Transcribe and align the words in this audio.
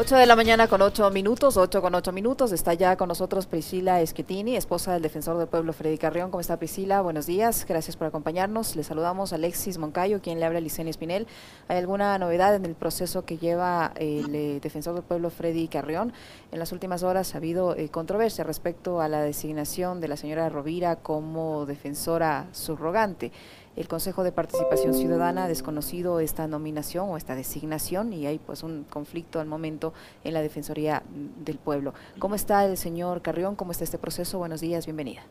8 0.00 0.16
de 0.16 0.24
la 0.24 0.34
mañana 0.34 0.66
con 0.66 0.80
8 0.80 1.10
minutos, 1.10 1.58
8 1.58 1.82
con 1.82 1.94
8 1.94 2.10
minutos. 2.10 2.52
Está 2.52 2.72
ya 2.72 2.96
con 2.96 3.08
nosotros 3.08 3.44
Priscila 3.44 4.00
Esquetini, 4.00 4.56
esposa 4.56 4.94
del 4.94 5.02
defensor 5.02 5.36
del 5.36 5.46
pueblo 5.46 5.74
Freddy 5.74 5.98
Carrión. 5.98 6.30
¿Cómo 6.30 6.40
está 6.40 6.56
Priscila? 6.56 7.02
Buenos 7.02 7.26
días, 7.26 7.66
gracias 7.68 7.98
por 7.98 8.06
acompañarnos. 8.06 8.76
Le 8.76 8.82
saludamos 8.82 9.32
a 9.32 9.36
Alexis 9.36 9.76
Moncayo, 9.76 10.22
quien 10.22 10.40
le 10.40 10.46
habla 10.46 10.56
a 10.56 10.62
Licenia 10.62 10.90
Espinel. 10.90 11.26
¿Hay 11.68 11.76
alguna 11.76 12.16
novedad 12.16 12.54
en 12.54 12.64
el 12.64 12.74
proceso 12.76 13.26
que 13.26 13.36
lleva 13.36 13.92
el 13.96 14.34
eh, 14.34 14.58
defensor 14.62 14.94
del 14.94 15.02
pueblo 15.02 15.28
Freddy 15.28 15.68
Carrión? 15.68 16.14
En 16.50 16.58
las 16.58 16.72
últimas 16.72 17.02
horas 17.02 17.34
ha 17.34 17.36
habido 17.36 17.76
eh, 17.76 17.90
controversia 17.90 18.42
respecto 18.42 19.02
a 19.02 19.08
la 19.08 19.20
designación 19.20 20.00
de 20.00 20.08
la 20.08 20.16
señora 20.16 20.48
Rovira 20.48 20.96
como 20.96 21.66
defensora 21.66 22.46
subrogante. 22.52 23.32
El 23.76 23.86
Consejo 23.86 24.24
de 24.24 24.32
Participación 24.32 24.94
Ciudadana 24.94 25.44
ha 25.44 25.48
desconocido 25.48 26.20
esta 26.20 26.46
nominación 26.48 27.08
o 27.08 27.16
esta 27.16 27.36
designación 27.36 28.12
y 28.12 28.26
hay 28.26 28.38
pues 28.38 28.62
un 28.62 28.84
conflicto 28.84 29.40
al 29.40 29.46
momento 29.46 29.94
en 30.24 30.34
la 30.34 30.42
Defensoría 30.42 31.02
del 31.44 31.56
Pueblo. 31.58 31.94
¿Cómo 32.18 32.34
está 32.34 32.64
el 32.64 32.76
señor 32.76 33.22
Carrión? 33.22 33.54
¿Cómo 33.54 33.72
está 33.72 33.84
este 33.84 33.98
proceso? 33.98 34.38
Buenos 34.38 34.60
días, 34.60 34.86
bienvenida. 34.86 35.22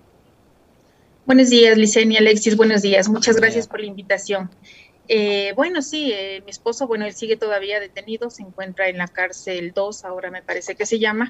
Buenos 1.26 1.50
días, 1.50 1.78
Licenia, 1.78 2.20
Alexis, 2.20 2.56
buenos 2.56 2.82
días. 2.82 3.08
Muchas 3.10 3.36
gracias 3.36 3.68
por 3.68 3.82
la 3.82 3.86
invitación. 3.86 4.50
Eh, 5.12 5.54
bueno, 5.56 5.82
sí, 5.82 6.12
eh, 6.14 6.44
mi 6.46 6.52
esposo, 6.52 6.86
bueno, 6.86 7.04
él 7.04 7.16
sigue 7.16 7.36
todavía 7.36 7.80
detenido, 7.80 8.30
se 8.30 8.44
encuentra 8.44 8.90
en 8.90 9.00
la 9.00 9.08
cárcel 9.08 9.72
2, 9.74 10.06
ahora 10.06 10.30
me 10.30 10.44
parece 10.44 10.76
que 10.76 10.86
se 10.86 11.00
llama. 11.00 11.28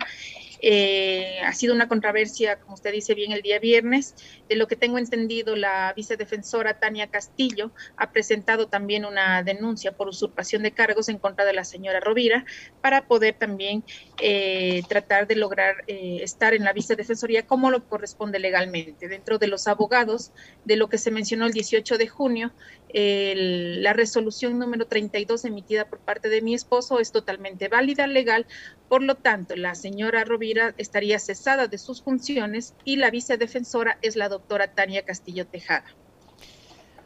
Eh, 0.62 1.40
ha 1.46 1.54
sido 1.54 1.74
una 1.74 1.88
controversia, 1.88 2.60
como 2.60 2.73
usted 2.73 2.92
dice 2.92 3.16
bien, 3.16 3.32
el 3.32 3.42
día 3.42 3.58
viernes. 3.58 4.16
De 4.50 4.58
lo 4.58 4.68
que 4.68 4.76
tengo 4.76 4.98
entendido, 4.98 5.56
la 5.56 5.94
vicedefensora 5.96 6.78
Tania 6.78 7.08
Castillo 7.08 7.72
ha 7.96 8.12
presentado 8.12 8.68
también 8.68 9.06
una 9.06 9.44
denuncia 9.44 9.94
por 9.94 10.09
usurpación 10.09 10.64
de 10.64 10.73
cargos 10.73 11.08
en 11.08 11.18
contra 11.18 11.46
de 11.46 11.53
la 11.53 11.64
señora 11.64 12.02
Rovira 12.02 12.44
para 12.81 13.08
poder 13.08 13.36
también 13.36 13.86
tratar 14.90 15.28
de 15.28 15.36
lograr 15.38 15.75
estar 15.88 16.53
en 16.53 16.66
la 16.66 16.73
vicedefensoría 16.73 17.48
como 17.48 17.72
lo 17.72 17.88
corresponde 17.88 18.40
legalmente. 18.40 19.08
Dentro 19.08 19.38
de 19.38 19.48
los 19.48 19.68
abogados, 19.68 20.34
de 20.66 20.75
lo 20.75 20.90
que 20.90 20.98
se 20.98 21.12
mencionó 21.12 21.46
el 21.46 21.53
18 21.53 21.98
de 21.98 22.08
junio, 22.09 22.52
el 22.94 23.84
la 23.84 23.94
resolución 23.94 24.59
número 24.59 24.88
32 24.88 25.45
emitida 25.45 25.86
por 25.86 26.00
parte 26.00 26.30
de 26.30 26.42
mi 26.42 26.54
esposo 26.54 27.00
es 27.00 27.12
totalmente 27.12 27.68
válida, 27.68 28.08
legal, 28.08 28.46
por 28.88 29.04
lo 29.04 29.16
tanto, 29.16 29.56
la 29.56 29.76
señora 29.76 30.23
Rovira 30.23 30.73
estaría 30.78 31.20
cesada 31.20 31.68
de 31.68 31.78
sus 31.78 32.02
funciones 32.02 32.73
y 32.84 32.96
la 32.96 33.12
vicedefensora 33.12 34.00
es 34.02 34.16
la 34.16 34.30
doctora 34.30 34.73
Tania 34.73 35.06
Castillo 35.06 35.46
Tejada. 35.46 35.86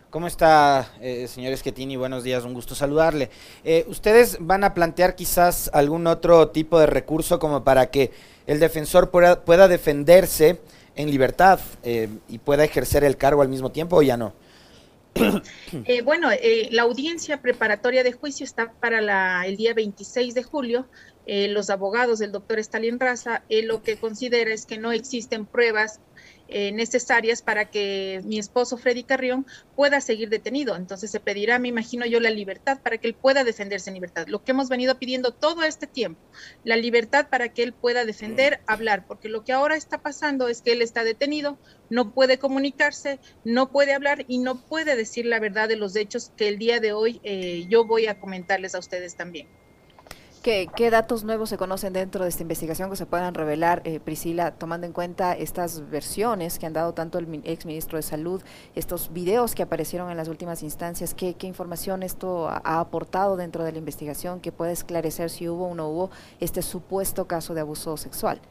¿Cómo 0.09 0.27
está, 0.27 0.93
eh, 1.01 1.27
señor 1.27 1.53
Esquetini? 1.53 1.95
Buenos 1.95 2.23
días, 2.23 2.45
un 2.45 2.53
gusto 2.53 2.75
saludarle. 2.75 3.31
Eh, 3.63 3.83
¿Ustedes 3.87 4.37
van 4.39 4.63
a 4.63 4.75
plantear 4.75 5.15
quizás 5.15 5.71
algún 5.73 6.05
otro 6.05 6.49
tipo 6.49 6.79
de 6.79 6.85
recurso 6.85 7.39
como 7.39 7.63
para 7.63 7.89
que 7.89 8.11
el 8.45 8.59
defensor 8.59 9.09
pueda, 9.09 9.67
defenderse 9.67 10.61
en 10.95 11.09
libertad 11.09 11.59
eh, 11.81 12.09
y 12.29 12.37
pueda 12.37 12.63
ejercer 12.63 13.03
el 13.03 13.17
cargo 13.17 13.41
al 13.41 13.49
mismo 13.49 13.71
tiempo 13.71 13.97
o 13.97 14.01
ya 14.03 14.15
no? 14.15 14.33
Eh, 15.85 16.01
bueno, 16.01 16.29
eh, 16.31 16.69
la 16.71 16.83
audiencia 16.83 17.41
preparatoria 17.41 18.03
de 18.03 18.13
juicio 18.13 18.43
está 18.43 18.73
para 18.73 19.45
el 19.45 19.57
día 19.57 19.73
26 19.73 20.33
de 20.35 20.43
julio. 20.43 20.87
Eh, 21.25 21.47
los 21.47 21.69
abogados 21.69 22.19
del 22.19 22.31
doctor 22.31 22.59
Stalin 22.59 22.99
Raza 22.99 23.43
lo 23.49 23.81
que 23.81 23.97
considera 23.97 24.53
es 24.53 24.65
que 24.65 24.77
no 24.77 24.91
existen 24.91 25.45
pruebas 25.45 25.99
eh, 26.53 26.71
necesarias 26.71 27.41
para 27.41 27.69
que 27.69 28.21
mi 28.25 28.39
esposo 28.39 28.77
Freddy 28.77 29.03
Carrión 29.03 29.45
pueda 29.75 30.01
seguir 30.01 30.29
detenido. 30.29 30.75
Entonces 30.75 31.11
se 31.11 31.19
pedirá, 31.19 31.59
me 31.59 31.67
imagino 31.67 32.05
yo, 32.05 32.19
la 32.19 32.29
libertad 32.29 32.79
para 32.81 32.97
que 32.97 33.07
él 33.07 33.15
pueda 33.15 33.43
defenderse 33.43 33.89
en 33.89 33.95
libertad. 33.95 34.27
Lo 34.27 34.43
que 34.43 34.51
hemos 34.51 34.69
venido 34.69 34.99
pidiendo 34.99 35.31
todo 35.31 35.63
este 35.63 35.87
tiempo, 35.87 36.21
la 36.63 36.75
libertad 36.75 37.27
para 37.29 37.49
que 37.49 37.63
él 37.63 37.73
pueda 37.73 38.05
defender, 38.05 38.61
hablar, 38.67 39.05
porque 39.07 39.29
lo 39.29 39.43
que 39.43 39.51
ahora 39.51 39.75
está 39.75 40.01
pasando 40.01 40.47
es 40.47 40.61
que 40.61 40.73
él 40.73 40.81
está 40.81 41.03
detenido, 41.03 41.57
no 41.89 42.13
puede 42.13 42.37
comunicarse, 42.37 43.19
no 43.43 43.71
puede 43.71 43.93
hablar 43.93 44.25
y 44.27 44.37
no 44.37 44.65
puede 44.65 44.95
decir 44.95 45.25
la 45.25 45.39
verdad 45.39 45.67
de 45.67 45.75
los 45.75 45.95
hechos 45.95 46.31
que 46.37 46.47
el 46.47 46.57
día 46.57 46.79
de 46.79 46.93
hoy 46.93 47.19
eh, 47.23 47.65
yo 47.67 47.85
voy 47.85 48.07
a 48.07 48.19
comentarles 48.19 48.75
a 48.75 48.79
ustedes 48.79 49.15
también. 49.15 49.47
¿Qué, 50.43 50.89
datos 50.91 51.23
nuevos 51.23 51.47
se 51.47 51.57
conocen 51.57 51.93
dentro 51.93 52.25
de 52.25 52.29
esta 52.29 52.41
investigación 52.41 52.89
que 52.89 52.97
se 52.97 53.05
puedan 53.05 53.33
revelar, 53.33 53.81
eh, 53.85 54.01
Priscila, 54.01 54.51
tomando 54.51 54.85
en 54.85 54.91
cuenta 54.91 55.31
estas 55.31 55.89
versiones 55.89 56.59
que 56.59 56.65
han 56.65 56.73
dado 56.73 56.93
tanto 56.93 57.17
el 57.17 57.41
ex 57.45 57.65
ministro 57.65 57.97
de 57.97 58.01
Salud, 58.01 58.43
estos 58.75 59.13
videos 59.13 59.55
que 59.55 59.63
aparecieron 59.63 60.11
en 60.11 60.17
las 60.17 60.27
últimas 60.27 60.61
instancias? 60.61 61.13
¿Qué, 61.13 61.35
qué 61.35 61.47
información 61.47 62.03
esto 62.03 62.49
ha, 62.49 62.81
aportado 62.81 63.37
dentro 63.37 63.63
de 63.63 63.71
la 63.71 63.77
investigación 63.77 64.41
que 64.41 64.51
puede 64.51 64.73
esclarecer 64.73 65.29
si 65.29 65.47
hubo 65.47 65.69
o 65.69 65.75
no 65.75 65.87
hubo 65.87 66.11
este 66.41 66.61
supuesto 66.61 67.25
caso 67.25 67.53
de 67.53 67.61
abuso 67.61 67.95
sexual? 67.95 68.41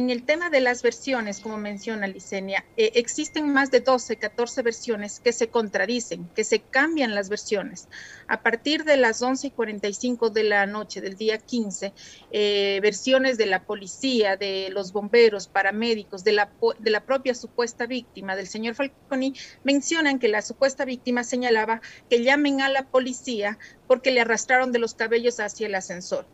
En 0.00 0.08
el 0.08 0.22
tema 0.22 0.48
de 0.48 0.60
las 0.60 0.82
versiones, 0.82 1.40
como 1.40 1.58
menciona 1.58 2.06
Licenia, 2.06 2.64
eh, 2.78 2.92
existen 2.94 3.52
más 3.52 3.70
de 3.70 3.80
12, 3.80 4.16
14 4.16 4.62
versiones 4.62 5.20
que 5.20 5.30
se 5.30 5.50
contradicen, 5.50 6.26
que 6.34 6.42
se 6.42 6.60
cambian 6.60 7.14
las 7.14 7.28
versiones. 7.28 7.86
A 8.26 8.42
partir 8.42 8.84
de 8.84 8.96
las 8.96 9.20
11 9.20 9.48
y 9.48 9.50
45 9.50 10.30
de 10.30 10.44
la 10.44 10.64
noche 10.64 11.02
del 11.02 11.16
día 11.16 11.36
15, 11.36 11.92
eh, 12.30 12.78
versiones 12.80 13.36
de 13.36 13.44
la 13.44 13.64
policía, 13.64 14.38
de 14.38 14.70
los 14.70 14.94
bomberos, 14.94 15.48
paramédicos, 15.48 16.24
de 16.24 16.32
la, 16.32 16.50
de 16.78 16.90
la 16.90 17.04
propia 17.04 17.34
supuesta 17.34 17.84
víctima, 17.84 18.36
del 18.36 18.46
señor 18.46 18.76
Falconi, 18.76 19.34
mencionan 19.64 20.18
que 20.18 20.28
la 20.28 20.40
supuesta 20.40 20.86
víctima 20.86 21.24
señalaba 21.24 21.82
que 22.08 22.24
llamen 22.24 22.62
a 22.62 22.70
la 22.70 22.86
policía 22.86 23.58
porque 23.86 24.12
le 24.12 24.22
arrastraron 24.22 24.72
de 24.72 24.78
los 24.78 24.94
cabellos 24.94 25.40
hacia 25.40 25.66
el 25.66 25.74
ascensor. 25.74 26.24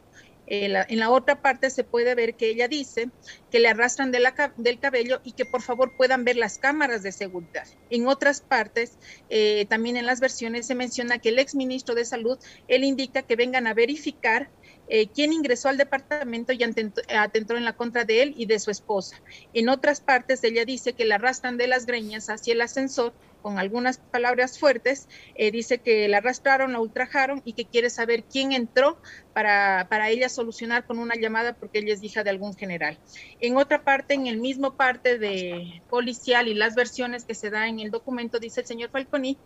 En 0.47 0.99
la, 1.01 1.11
otra 1.11 1.43
parte 1.43 1.71
se 1.71 1.83
puede 1.83 2.15
ver 2.15 2.35
que 2.35 2.49
ella 2.49 2.69
dice 2.69 3.11
que 3.51 3.59
le 3.59 3.69
arrastran 3.69 4.13
de 4.13 4.21
la, 4.21 4.53
del 4.57 4.79
cabello 4.79 5.21
y 5.25 5.33
que 5.33 5.45
por 5.45 5.63
favor 5.63 5.97
puedan 5.97 6.25
ver 6.25 6.37
las 6.37 6.59
cámaras 6.59 7.03
de 7.03 7.13
seguridad. 7.13 7.67
En 7.91 8.07
otras 8.07 8.41
partes, 8.41 8.99
eh, 9.29 9.67
también 9.69 9.97
en 9.97 10.07
las 10.07 10.21
versiones 10.21 10.67
se 10.67 10.75
menciona 10.75 11.19
que 11.19 11.31
el 11.31 11.39
ex 11.39 11.55
ministro 11.55 11.95
de 11.95 12.05
Salud, 12.05 12.39
él 12.69 12.85
indica 12.85 13.23
que 13.23 13.37
vengan 13.37 13.67
a 13.67 13.75
verificar 13.75 14.49
eh, 14.89 15.09
quién 15.09 15.33
ingresó 15.33 15.69
al 15.69 15.79
departamento 15.79 16.53
y 16.53 16.63
atentó, 16.63 17.57
en 17.57 17.65
la 17.65 17.77
contra 17.77 18.05
de 18.05 18.23
él 18.23 18.35
y 18.37 18.47
de 18.47 18.61
su 18.61 18.71
esposa. 18.71 19.21
En 19.53 19.69
otras 19.69 20.01
partes, 20.01 20.45
ella 20.45 20.65
dice 20.65 20.93
que 20.93 21.05
le 21.05 21.15
arrastran 21.15 21.57
de 21.57 21.67
las 21.67 21.87
greñas 21.87 22.31
hacia 22.31 22.55
el 22.55 22.61
ascensor 22.61 23.13
con 23.47 23.61
algunas 23.61 23.99
palabras 23.99 24.59
fuertes, 24.59 25.07
eh, 25.37 25.53
dice 25.53 25.79
que 25.79 26.09
la 26.09 26.17
arrastraron, 26.17 26.73
la 26.73 26.81
ultrajaron 26.81 27.43
y 27.45 27.53
que 27.53 27.65
quiere 27.65 27.91
saber 27.91 28.25
quién 28.25 28.51
entró 28.51 29.01
para, 29.35 29.87
para 29.89 30.11
ella 30.11 30.29
solucionar 30.29 30.85
con 30.85 30.99
una 30.99 31.15
llamada 31.15 31.53
porque 31.55 31.79
ella 31.79 31.95
es 31.95 32.03
hija 32.03 32.25
de 32.25 32.31
algún 32.31 32.57
general. 32.57 32.99
En 33.39 33.57
otra 33.57 33.85
parte, 33.85 34.15
en 34.15 34.27
el 34.27 34.39
mismo 34.39 34.75
parte 34.75 35.21
de 35.21 35.81
policial 35.89 36.49
y 36.49 36.55
las 36.55 36.75
versiones 36.75 37.25
que 37.25 37.37
se 37.37 37.51
da 37.51 37.69
en 37.69 37.79
el 37.79 37.93
documento, 37.93 38.41
dice 38.41 38.63
el 38.63 38.67
señor 38.67 38.91
Falconi, 38.91 39.39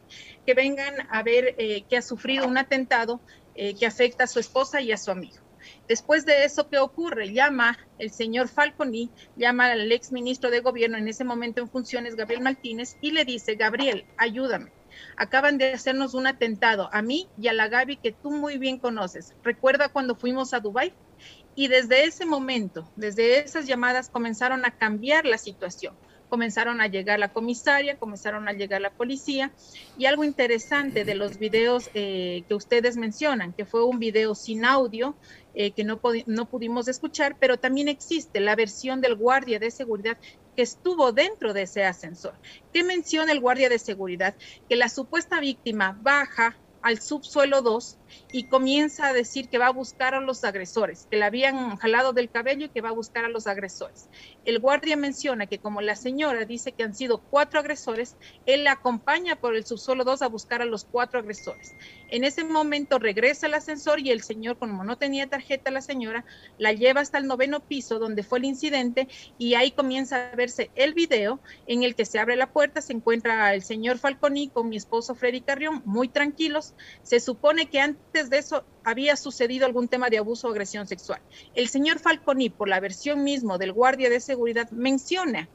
que 0.46 0.54
vengan 0.54 0.94
a 1.10 1.22
ver 1.22 1.54
eh, 1.58 1.82
que 1.82 1.98
ha 1.98 2.02
sufrido 2.02 2.48
un 2.48 2.56
atentado 2.56 3.20
eh, 3.54 3.74
que 3.74 3.84
afecta 3.84 4.24
a 4.24 4.28
su 4.28 4.40
esposa 4.40 4.80
y 4.80 4.92
a 4.92 4.96
su 4.96 5.10
amigo. 5.10 5.49
Después 5.88 6.24
de 6.24 6.44
eso, 6.44 6.68
¿qué 6.68 6.78
ocurre? 6.78 7.32
Llama 7.32 7.78
el 7.98 8.10
señor 8.10 8.48
Falconi, 8.48 9.10
llama 9.36 9.66
al 9.66 9.90
ex 9.90 10.12
ministro 10.12 10.50
de 10.50 10.60
gobierno 10.60 10.98
en 10.98 11.08
ese 11.08 11.24
momento 11.24 11.60
en 11.60 11.68
funciones, 11.68 12.16
Gabriel 12.16 12.42
Martínez, 12.42 12.96
y 13.00 13.12
le 13.12 13.24
dice, 13.24 13.54
Gabriel, 13.54 14.04
ayúdame. 14.16 14.72
Acaban 15.16 15.58
de 15.58 15.72
hacernos 15.72 16.14
un 16.14 16.26
atentado 16.26 16.88
a 16.92 17.02
mí 17.02 17.28
y 17.38 17.48
a 17.48 17.52
la 17.52 17.68
Gaby 17.68 17.96
que 17.96 18.12
tú 18.12 18.30
muy 18.30 18.58
bien 18.58 18.78
conoces. 18.78 19.34
¿Recuerda 19.42 19.88
cuando 19.88 20.14
fuimos 20.14 20.52
a 20.52 20.60
Dubái? 20.60 20.92
Y 21.54 21.68
desde 21.68 22.04
ese 22.04 22.26
momento, 22.26 22.90
desde 22.96 23.40
esas 23.40 23.66
llamadas 23.66 24.08
comenzaron 24.08 24.64
a 24.64 24.76
cambiar 24.76 25.26
la 25.26 25.38
situación 25.38 25.94
comenzaron 26.30 26.80
a 26.80 26.86
llegar 26.86 27.18
la 27.18 27.32
comisaria, 27.32 27.98
comenzaron 27.98 28.48
a 28.48 28.52
llegar 28.52 28.80
la 28.80 28.90
policía 28.90 29.52
y 29.98 30.06
algo 30.06 30.24
interesante 30.24 31.04
de 31.04 31.14
los 31.14 31.38
videos 31.38 31.90
eh, 31.92 32.44
que 32.48 32.54
ustedes 32.54 32.96
mencionan, 32.96 33.52
que 33.52 33.66
fue 33.66 33.84
un 33.84 33.98
video 33.98 34.34
sin 34.34 34.64
audio 34.64 35.14
eh, 35.54 35.72
que 35.72 35.84
no, 35.84 36.00
no 36.26 36.46
pudimos 36.46 36.88
escuchar, 36.88 37.36
pero 37.38 37.58
también 37.58 37.88
existe 37.88 38.40
la 38.40 38.56
versión 38.56 39.00
del 39.00 39.16
guardia 39.16 39.58
de 39.58 39.70
seguridad 39.70 40.16
que 40.56 40.62
estuvo 40.62 41.12
dentro 41.12 41.52
de 41.52 41.62
ese 41.62 41.84
ascensor. 41.84 42.34
¿Qué 42.72 42.84
menciona 42.84 43.32
el 43.32 43.40
guardia 43.40 43.68
de 43.68 43.78
seguridad? 43.78 44.34
Que 44.68 44.76
la 44.76 44.88
supuesta 44.88 45.40
víctima 45.40 45.98
baja 46.00 46.56
al 46.82 47.00
subsuelo 47.00 47.62
2 47.62 47.98
y 48.32 48.44
comienza 48.44 49.08
a 49.08 49.12
decir 49.12 49.48
que 49.48 49.58
va 49.58 49.66
a 49.66 49.72
buscar 49.72 50.14
a 50.14 50.20
los 50.20 50.44
agresores, 50.44 51.06
que 51.10 51.16
la 51.16 51.26
habían 51.26 51.76
jalado 51.76 52.12
del 52.12 52.30
cabello 52.30 52.66
y 52.66 52.68
que 52.68 52.80
va 52.80 52.90
a 52.90 52.92
buscar 52.92 53.24
a 53.24 53.28
los 53.28 53.46
agresores. 53.46 54.08
El 54.50 54.58
guardia 54.58 54.96
menciona 54.96 55.46
que 55.46 55.60
como 55.60 55.80
la 55.80 55.94
señora 55.94 56.44
dice 56.44 56.72
que 56.72 56.82
han 56.82 56.92
sido 56.92 57.18
cuatro 57.18 57.60
agresores, 57.60 58.16
él 58.46 58.64
la 58.64 58.72
acompaña 58.72 59.36
por 59.36 59.54
el 59.54 59.64
subsuelo 59.64 60.02
2 60.02 60.22
a 60.22 60.26
buscar 60.26 60.60
a 60.60 60.64
los 60.64 60.84
cuatro 60.84 61.20
agresores. 61.20 61.76
En 62.08 62.24
ese 62.24 62.42
momento 62.42 62.98
regresa 62.98 63.46
al 63.46 63.54
ascensor 63.54 64.00
y 64.00 64.10
el 64.10 64.22
señor, 64.22 64.58
como 64.58 64.82
no 64.82 64.98
tenía 64.98 65.28
tarjeta 65.28 65.70
la 65.70 65.82
señora, 65.82 66.24
la 66.58 66.72
lleva 66.72 67.00
hasta 67.00 67.18
el 67.18 67.28
noveno 67.28 67.60
piso 67.60 68.00
donde 68.00 68.24
fue 68.24 68.40
el 68.40 68.44
incidente 68.44 69.06
y 69.38 69.54
ahí 69.54 69.70
comienza 69.70 70.30
a 70.32 70.34
verse 70.34 70.72
el 70.74 70.94
video 70.94 71.38
en 71.68 71.84
el 71.84 71.94
que 71.94 72.04
se 72.04 72.18
abre 72.18 72.34
la 72.34 72.50
puerta, 72.50 72.82
se 72.82 72.92
encuentra 72.92 73.54
el 73.54 73.62
señor 73.62 73.98
Falconi 73.98 74.48
con 74.48 74.68
mi 74.68 74.76
esposo 74.76 75.14
Freddy 75.14 75.42
Carrión 75.42 75.80
muy 75.84 76.08
tranquilos. 76.08 76.74
Se 77.04 77.20
supone 77.20 77.70
que 77.70 77.78
antes 77.78 78.30
de 78.30 78.38
eso 78.38 78.64
había 78.82 79.14
sucedido 79.14 79.66
algún 79.66 79.86
tema 79.86 80.10
de 80.10 80.18
abuso 80.18 80.48
o 80.48 80.50
agresión 80.50 80.88
sexual. 80.88 81.20
El 81.54 81.68
señor 81.68 82.00
Falconi, 82.00 82.50
por 82.50 82.68
la 82.68 82.80
versión 82.80 83.22
mismo 83.22 83.58
del 83.58 83.72
guardia 83.72 84.10
de 84.10 84.18
seguridad, 84.18 84.39
menciona 84.70 85.48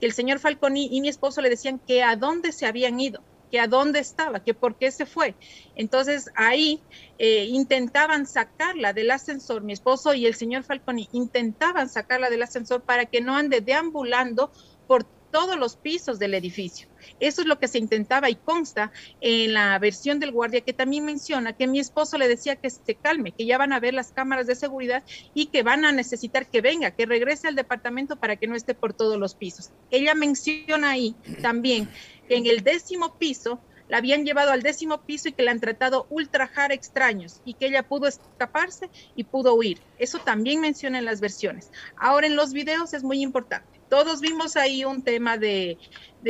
que 0.00 0.06
el 0.06 0.12
señor 0.12 0.38
Falconi 0.38 0.88
y 0.90 1.00
mi 1.00 1.08
esposo 1.08 1.40
le 1.40 1.50
decían 1.50 1.78
que 1.78 2.02
a 2.02 2.16
dónde 2.16 2.52
se 2.52 2.66
habían 2.66 3.00
ido, 3.00 3.22
que 3.50 3.60
a 3.60 3.66
dónde 3.66 4.00
estaba, 4.00 4.42
que 4.42 4.54
por 4.54 4.76
qué 4.76 4.90
se 4.90 5.06
fue. 5.06 5.34
Entonces 5.74 6.30
ahí 6.34 6.80
eh, 7.18 7.44
intentaban 7.44 8.26
sacarla 8.26 8.92
del 8.92 9.10
ascensor, 9.10 9.62
mi 9.62 9.72
esposo 9.72 10.14
y 10.14 10.26
el 10.26 10.34
señor 10.34 10.64
Falconi 10.64 11.08
intentaban 11.12 11.88
sacarla 11.88 12.30
del 12.30 12.42
ascensor 12.42 12.82
para 12.82 13.06
que 13.06 13.20
no 13.20 13.36
ande 13.36 13.60
deambulando 13.60 14.50
por 14.86 15.04
todos 15.36 15.58
los 15.58 15.76
pisos 15.76 16.18
del 16.18 16.32
edificio. 16.32 16.88
Eso 17.20 17.42
es 17.42 17.46
lo 17.46 17.58
que 17.58 17.68
se 17.68 17.76
intentaba 17.76 18.30
y 18.30 18.36
consta 18.36 18.90
en 19.20 19.52
la 19.52 19.78
versión 19.78 20.18
del 20.18 20.32
guardia 20.32 20.62
que 20.62 20.72
también 20.72 21.04
menciona 21.04 21.52
que 21.52 21.66
mi 21.66 21.78
esposo 21.78 22.16
le 22.16 22.26
decía 22.26 22.56
que 22.56 22.70
se 22.70 22.94
calme, 22.94 23.32
que 23.32 23.44
ya 23.44 23.58
van 23.58 23.74
a 23.74 23.78
ver 23.78 23.92
las 23.92 24.12
cámaras 24.12 24.46
de 24.46 24.54
seguridad 24.54 25.04
y 25.34 25.48
que 25.48 25.62
van 25.62 25.84
a 25.84 25.92
necesitar 25.92 26.46
que 26.46 26.62
venga, 26.62 26.92
que 26.92 27.04
regrese 27.04 27.48
al 27.48 27.54
departamento 27.54 28.16
para 28.16 28.36
que 28.36 28.46
no 28.46 28.56
esté 28.56 28.72
por 28.72 28.94
todos 28.94 29.18
los 29.18 29.34
pisos. 29.34 29.72
Ella 29.90 30.14
menciona 30.14 30.88
ahí 30.88 31.14
también 31.42 31.86
que 32.30 32.36
en 32.36 32.46
el 32.46 32.64
décimo 32.64 33.18
piso 33.18 33.60
la 33.88 33.98
habían 33.98 34.24
llevado 34.24 34.52
al 34.52 34.62
décimo 34.62 35.02
piso 35.02 35.28
y 35.28 35.32
que 35.32 35.42
la 35.42 35.50
han 35.50 35.60
tratado 35.60 36.06
ultrajar 36.08 36.72
extraños 36.72 37.42
y 37.44 37.52
que 37.52 37.66
ella 37.66 37.82
pudo 37.82 38.08
escaparse 38.08 38.88
y 39.14 39.24
pudo 39.24 39.52
huir. 39.52 39.80
Eso 39.98 40.18
también 40.18 40.62
menciona 40.62 40.98
en 40.98 41.04
las 41.04 41.20
versiones. 41.20 41.70
Ahora 41.98 42.26
en 42.26 42.36
los 42.36 42.54
videos 42.54 42.94
es 42.94 43.02
muy 43.02 43.20
importante 43.20 43.75
todos 43.88 44.20
vimos 44.20 44.56
ahí 44.56 44.84
un 44.84 45.02
tema 45.02 45.38
de, 45.38 45.78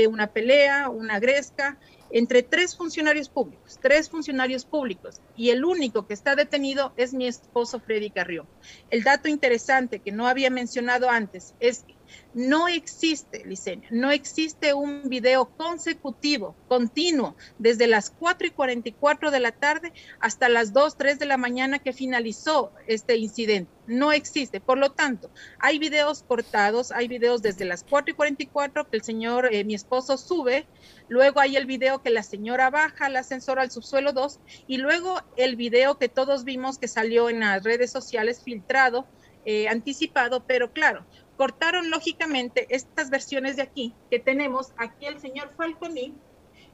una 0.08 0.28
pelea, 0.28 0.88
una 0.88 1.18
gresca 1.18 1.78
entre 2.10 2.42
tres 2.42 2.76
funcionarios 2.76 3.28
públicos, 3.28 3.78
tres 3.82 4.08
funcionarios 4.08 4.64
públicos, 4.64 5.20
y 5.34 5.50
el 5.50 5.64
único 5.64 6.06
que 6.06 6.14
está 6.14 6.36
detenido 6.36 6.92
es 6.96 7.12
mi 7.12 7.26
esposo 7.26 7.80
Freddy 7.80 8.10
Carrión. 8.10 8.46
El 8.90 9.02
dato 9.02 9.28
interesante 9.28 9.98
que 9.98 10.12
no 10.12 10.28
había 10.28 10.50
mencionado 10.50 11.10
antes 11.10 11.54
es 11.58 11.82
que 11.82 11.95
no 12.34 12.68
existe, 12.68 13.44
Licenia, 13.44 13.88
no 13.90 14.10
existe 14.10 14.74
un 14.74 15.08
video 15.08 15.46
consecutivo, 15.56 16.54
continuo, 16.68 17.36
desde 17.58 17.86
las 17.86 18.10
4 18.10 18.48
y 18.48 18.50
44 18.50 19.30
de 19.30 19.40
la 19.40 19.52
tarde 19.52 19.92
hasta 20.20 20.48
las 20.48 20.72
2, 20.72 20.96
3 20.96 21.18
de 21.18 21.26
la 21.26 21.36
mañana 21.36 21.78
que 21.78 21.92
finalizó 21.92 22.72
este 22.86 23.16
incidente. 23.16 23.70
No 23.86 24.10
existe. 24.12 24.60
Por 24.60 24.78
lo 24.78 24.92
tanto, 24.92 25.30
hay 25.58 25.78
videos 25.78 26.24
cortados, 26.24 26.90
hay 26.90 27.06
videos 27.08 27.42
desde 27.42 27.64
las 27.64 27.84
4 27.84 28.12
y 28.12 28.14
44 28.14 28.88
que 28.88 28.96
el 28.96 29.02
señor, 29.02 29.48
eh, 29.52 29.64
mi 29.64 29.74
esposo, 29.74 30.18
sube, 30.18 30.66
luego 31.08 31.40
hay 31.40 31.56
el 31.56 31.66
video 31.66 32.02
que 32.02 32.10
la 32.10 32.22
señora 32.22 32.70
baja 32.70 33.06
al 33.06 33.16
ascensor 33.16 33.58
al 33.60 33.70
subsuelo 33.70 34.12
2 34.12 34.40
y 34.66 34.78
luego 34.78 35.22
el 35.36 35.56
video 35.56 35.98
que 35.98 36.08
todos 36.08 36.44
vimos 36.44 36.78
que 36.78 36.88
salió 36.88 37.30
en 37.30 37.40
las 37.40 37.62
redes 37.62 37.92
sociales 37.92 38.42
filtrado, 38.42 39.06
eh, 39.44 39.68
anticipado, 39.68 40.44
pero 40.44 40.72
claro, 40.72 41.06
cortaron 41.36 41.90
lógicamente 41.90 42.66
estas 42.70 43.10
versiones 43.10 43.56
de 43.56 43.62
aquí, 43.62 43.94
que 44.10 44.18
tenemos 44.18 44.72
aquí 44.76 45.06
el 45.06 45.20
señor 45.20 45.52
Falconi, 45.56 46.14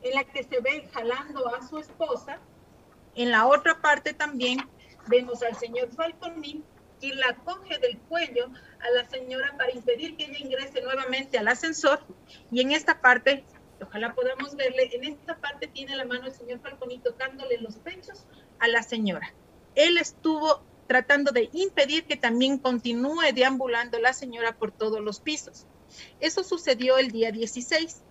en 0.02 0.14
la 0.14 0.24
que 0.24 0.42
se 0.42 0.60
ve 0.60 0.88
jalando 0.92 1.48
a 1.54 1.66
su 1.66 1.78
esposa. 1.78 2.38
En 3.14 3.30
la 3.30 3.46
otra 3.46 3.80
parte 3.80 4.14
también 4.14 4.58
vemos 5.08 5.42
al 5.42 5.56
señor 5.56 5.90
Falconi 5.94 6.62
y 7.00 7.12
la 7.14 7.34
coge 7.44 7.78
del 7.78 7.98
cuello 8.08 8.46
a 8.80 8.90
la 8.94 9.08
señora 9.08 9.54
para 9.56 9.72
impedir 9.72 10.16
que 10.16 10.24
ella 10.24 10.38
ingrese 10.38 10.80
nuevamente 10.80 11.38
al 11.38 11.48
ascensor. 11.48 12.00
Y 12.50 12.60
en 12.60 12.70
esta 12.70 13.00
parte, 13.00 13.44
ojalá 13.80 14.14
podamos 14.14 14.54
verle, 14.54 14.90
en 14.92 15.04
esta 15.04 15.36
parte 15.36 15.66
tiene 15.66 15.96
la 15.96 16.04
mano 16.04 16.26
el 16.26 16.32
señor 16.32 16.60
Falconi 16.60 16.98
tocándole 17.00 17.58
los 17.58 17.76
pechos 17.76 18.26
a 18.60 18.68
la 18.68 18.82
señora. 18.82 19.34
Él 19.74 19.98
estuvo 19.98 20.62
tratando 20.86 21.32
de 21.32 21.48
impedir 21.52 22.04
que 22.04 22.16
también 22.16 22.58
continúe 22.58 23.32
deambulando 23.34 23.98
la 23.98 24.12
señora 24.12 24.56
por 24.56 24.72
todos 24.72 25.00
los 25.00 25.20
pisos. 25.20 25.66
Eso 26.20 26.42
sucedió 26.44 26.98
el 26.98 27.10
día 27.10 27.32
16. 27.32 28.02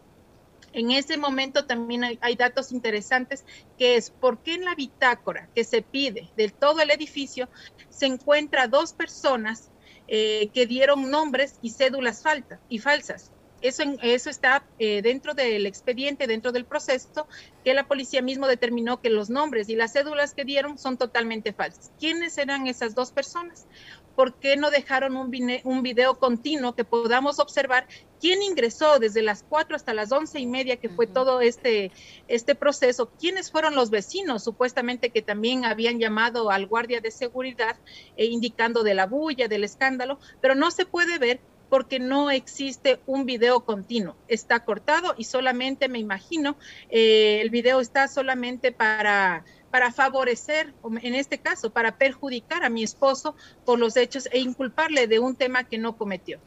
En 0.73 0.91
ese 0.91 1.17
momento 1.17 1.65
también 1.65 2.03
hay, 2.03 2.35
datos 2.35 2.71
interesantes, 2.71 3.43
que 3.77 3.97
es 3.97 4.09
por 4.09 4.39
qué 4.39 4.53
en 4.53 4.63
la 4.63 4.75
bitácora 4.75 5.49
que 5.53 5.65
se 5.65 5.81
pide 5.81 6.29
de 6.37 6.49
todo 6.49 6.79
el 6.81 6.91
edificio 6.91 7.49
se 7.89 8.05
encuentra 8.05 8.67
dos 8.67 8.93
personas 8.93 9.69
eh, 10.07 10.49
que 10.53 10.65
dieron 10.65 11.09
nombres 11.11 11.55
y 11.61 11.71
cédulas 11.71 12.23
faltas 12.23 12.59
y 12.69 12.79
falsas. 12.79 13.31
Eso, 13.61 13.83
eso 14.01 14.29
está 14.29 14.63
eh, 14.79 15.01
dentro 15.01 15.33
del 15.33 15.65
expediente, 15.65 16.27
dentro 16.27 16.51
del 16.51 16.65
proceso, 16.65 17.27
que 17.63 17.73
la 17.73 17.87
policía 17.87 18.21
mismo 18.21 18.47
determinó 18.47 19.01
que 19.01 19.09
los 19.09 19.29
nombres 19.29 19.69
y 19.69 19.75
las 19.75 19.93
cédulas 19.93 20.33
que 20.33 20.45
dieron 20.45 20.77
son 20.77 20.97
totalmente 20.97 21.53
falsas. 21.53 21.91
¿Quiénes 21.99 22.37
eran 22.37 22.67
esas 22.67 22.95
dos 22.95 23.11
personas? 23.11 23.67
¿Por 24.15 24.33
qué 24.35 24.57
no 24.57 24.71
dejaron 24.71 25.15
un, 25.15 25.31
un 25.63 25.83
video 25.83 26.19
continuo 26.19 26.75
que 26.75 26.83
podamos 26.83 27.39
observar 27.39 27.87
quién 28.19 28.41
ingresó 28.43 28.99
desde 28.99 29.21
las 29.21 29.43
4 29.43 29.75
hasta 29.75 29.93
las 29.93 30.11
once 30.11 30.39
y 30.39 30.45
media, 30.45 30.77
que 30.77 30.89
fue 30.89 31.07
todo 31.07 31.39
este, 31.39 31.91
este 32.27 32.55
proceso? 32.55 33.09
¿Quiénes 33.19 33.51
fueron 33.51 33.73
los 33.73 33.89
vecinos, 33.89 34.43
supuestamente 34.43 35.11
que 35.11 35.21
también 35.21 35.65
habían 35.65 35.99
llamado 35.99 36.51
al 36.51 36.67
guardia 36.67 36.99
de 36.99 37.11
seguridad 37.11 37.77
e 38.17 38.25
indicando 38.25 38.83
de 38.83 38.95
la 38.95 39.05
bulla, 39.05 39.47
del 39.47 39.63
escándalo? 39.63 40.19
Pero 40.41 40.55
no 40.55 40.71
se 40.71 40.85
puede 40.85 41.17
ver 41.17 41.39
porque 41.71 41.99
no 41.99 42.29
existe 42.31 42.99
un 43.07 43.25
video 43.25 43.61
continuo. 43.61 44.17
Está 44.27 44.65
cortado 44.65 45.15
y 45.17 45.23
solamente 45.23 45.87
me 45.87 45.99
imagino, 45.99 46.57
eh, 46.89 47.39
el 47.41 47.49
video 47.49 47.79
está 47.79 48.09
solamente 48.09 48.73
para 48.73 49.45
para 49.71 49.93
favorecer, 49.93 50.73
en 51.01 51.15
este 51.15 51.37
caso, 51.37 51.69
para 51.69 51.95
perjudicar 51.95 52.65
a 52.65 52.69
mi 52.69 52.83
esposo 52.83 53.37
por 53.65 53.79
los 53.79 53.95
hechos 53.95 54.27
e 54.33 54.39
inculparle 54.39 55.07
de 55.07 55.19
un 55.19 55.33
tema 55.37 55.63
que 55.63 55.77
no 55.77 55.95
cometió. 55.95 56.39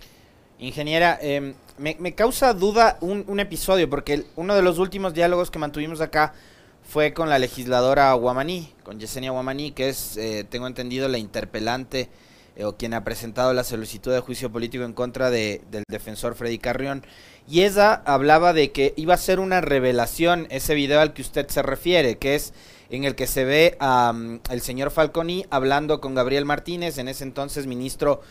Ingeniera, 0.58 1.18
em, 1.22 1.54
me, 1.78 2.14
causa 2.14 2.52
duda 2.52 2.98
un, 3.00 3.40
episodio, 3.40 3.88
porque 3.88 4.26
uno 4.36 4.54
de 4.54 4.60
los 4.60 4.78
últimos 4.78 5.14
diálogos 5.14 5.50
que 5.50 5.58
mantuvimos 5.58 6.02
acá 6.02 6.34
fue 6.82 7.14
con 7.14 7.30
la 7.30 7.38
legisladora 7.38 8.12
Guamaní, 8.12 8.68
con 8.82 9.00
Yesenia 9.00 9.30
Guamaní, 9.30 9.72
que 9.72 9.88
es, 9.88 10.18
eh, 10.18 10.44
tengo 10.44 10.66
entendido, 10.66 11.08
la 11.08 11.16
interpelante 11.16 12.10
eh, 12.56 12.64
o 12.64 12.76
quien 12.76 12.94
ha 12.94 13.04
presentado 13.04 13.52
la 13.52 13.64
solicitud 13.64 14.12
de 14.12 14.20
juicio 14.20 14.50
político 14.50 14.84
en 14.84 14.92
contra 14.92 15.30
de, 15.30 15.62
del 15.70 15.84
defensor 15.88 16.34
Freddy 16.34 16.58
Carrión. 16.58 17.04
Y 17.48 17.62
ella 17.62 18.02
hablaba 18.06 18.52
de 18.52 18.72
que 18.72 18.94
iba 18.96 19.14
a 19.14 19.18
ser 19.18 19.40
una 19.40 19.60
revelación 19.60 20.46
ese 20.50 20.74
video 20.74 21.00
al 21.00 21.12
que 21.12 21.22
usted 21.22 21.48
se 21.48 21.62
refiere, 21.62 22.16
que 22.16 22.34
es 22.34 22.54
en 22.90 23.04
el 23.04 23.14
que 23.14 23.26
se 23.26 23.44
ve 23.44 23.76
al 23.80 24.40
el 24.50 24.60
señor 24.60 24.90
Falconi 24.90 25.46
hablando 25.50 26.00
con 26.00 26.14
Gabriel 26.14 26.44
Martínez, 26.44 26.98
en 26.98 27.08
ese 27.08 27.24
entonces 27.24 27.66
ministro 27.66 28.22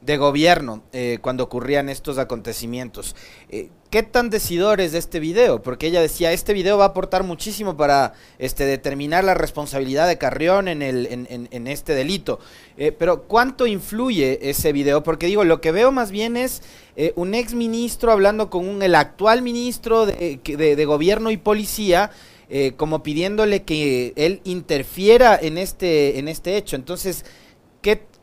de 0.00 0.16
gobierno 0.16 0.82
eh, 0.92 1.18
cuando 1.20 1.44
ocurrían 1.44 1.88
estos 1.88 2.18
acontecimientos. 2.18 3.14
Eh, 3.50 3.68
¿Qué 3.90 4.02
tan 4.02 4.30
decidor 4.30 4.80
es 4.80 4.94
este 4.94 5.18
video? 5.18 5.62
Porque 5.62 5.88
ella 5.88 6.00
decía, 6.00 6.32
este 6.32 6.52
video 6.54 6.78
va 6.78 6.84
a 6.84 6.88
aportar 6.88 7.24
muchísimo 7.24 7.76
para 7.76 8.14
este, 8.38 8.64
determinar 8.64 9.24
la 9.24 9.34
responsabilidad 9.34 10.06
de 10.06 10.16
Carrión 10.16 10.68
en, 10.68 10.80
el, 10.80 11.08
en, 11.10 11.66
este 11.66 11.94
delito. 11.94 12.38
Eh, 12.76 12.92
pero 12.92 13.24
¿cuánto 13.24 13.66
influye 13.66 14.48
ese 14.48 14.72
video? 14.72 15.02
Porque 15.02 15.26
digo, 15.26 15.42
lo 15.42 15.60
que 15.60 15.72
veo 15.72 15.90
más 15.90 16.12
bien 16.12 16.36
es 16.36 16.62
un 17.16 17.34
ex 17.34 17.54
ministro 17.54 18.12
hablando 18.12 18.48
con 18.48 18.68
un, 18.68 18.82
el 18.82 18.94
actual 18.94 19.42
ministro 19.42 20.06
de, 20.06 20.38
de, 20.44 20.76
de 20.76 20.84
gobierno 20.84 21.30
y 21.30 21.36
policía. 21.36 22.10
como 22.76 23.02
pidiéndole 23.02 23.62
que 23.62 24.12
él 24.16 24.40
interfiera 24.44 25.38
en 25.40 25.56
este, 25.58 26.18
en 26.18 26.28
este 26.28 26.56
hecho. 26.56 26.76
Entonces, 26.76 27.24
¿qué 27.24 27.49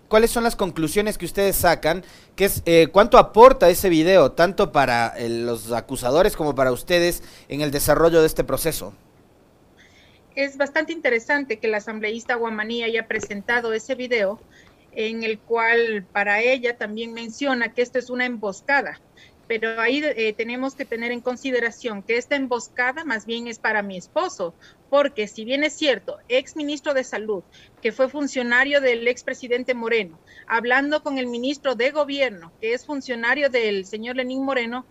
cuáles 0.08 0.32
son 0.32 0.44
las 0.44 0.56
conclusiones 0.56 1.18
que 1.18 1.26
ustedes 1.26 1.56
sacan, 1.56 2.04
que 2.36 2.46
es 2.46 2.64
eh, 2.66 2.88
cuánto 2.92 3.18
aporta 3.18 3.70
ese 3.70 3.90
video, 3.90 4.32
tanto 4.32 4.72
para 4.72 5.14
eh, 5.18 5.30
los 5.30 5.72
acusadores 5.72 6.36
como 6.36 6.56
para 6.56 6.72
ustedes 6.72 7.24
en 7.50 7.62
el 7.62 7.72
desarrollo 7.72 8.22
de 8.22 8.28
este 8.28 8.44
proceso. 8.44 8.94
Es 10.36 10.58
bastante 10.58 10.94
interesante 10.94 11.58
que 11.58 11.68
la 11.68 11.78
asambleísta 11.78 12.36
Guamaní 12.36 12.84
haya 12.84 13.08
presentado 13.08 13.74
ese 13.74 13.96
video 13.96 14.40
en 14.92 15.24
el 15.24 15.40
cual 15.40 16.06
para 16.12 16.42
ella 16.42 16.78
también 16.78 17.14
menciona 17.14 17.74
que 17.74 17.82
esto 17.82 18.00
es 18.00 18.10
una 18.10 18.26
emboscada 18.26 19.00
pero 19.48 19.80
ahí 19.80 20.02
eh, 20.04 20.34
tenemos 20.34 20.76
que 20.76 20.86
tener 20.86 21.12
en 21.12 21.22
consideración 21.22 22.04
que 22.04 22.18
esta 22.18 22.36
emboscada 22.36 23.04
más 23.06 23.26
bien 23.26 23.48
es 23.48 23.60
para 23.60 23.82
mi 23.82 23.98
esposo, 23.98 24.54
porque 24.90 25.28
si 25.28 25.46
bien 25.46 25.64
es 25.64 25.74
cierto, 25.78 26.18
ex 26.28 26.56
ministro 26.56 26.94
de 26.94 27.04
Salud, 27.04 27.44
que 27.82 27.92
fue 27.92 28.10
funcionario 28.10 28.82
del 28.82 29.08
expresidente 29.08 29.74
Moreno, 29.74 30.20
hablando 30.48 31.02
con 31.02 31.18
el 31.18 31.28
ministro 31.28 31.76
de 31.76 31.92
Gobierno, 31.92 32.52
que 32.60 32.74
es 32.74 32.86
funcionario 32.86 33.50
del 33.50 33.86
señor 33.86 34.18
Lenín 34.18 34.44
Moreno, 34.44 34.86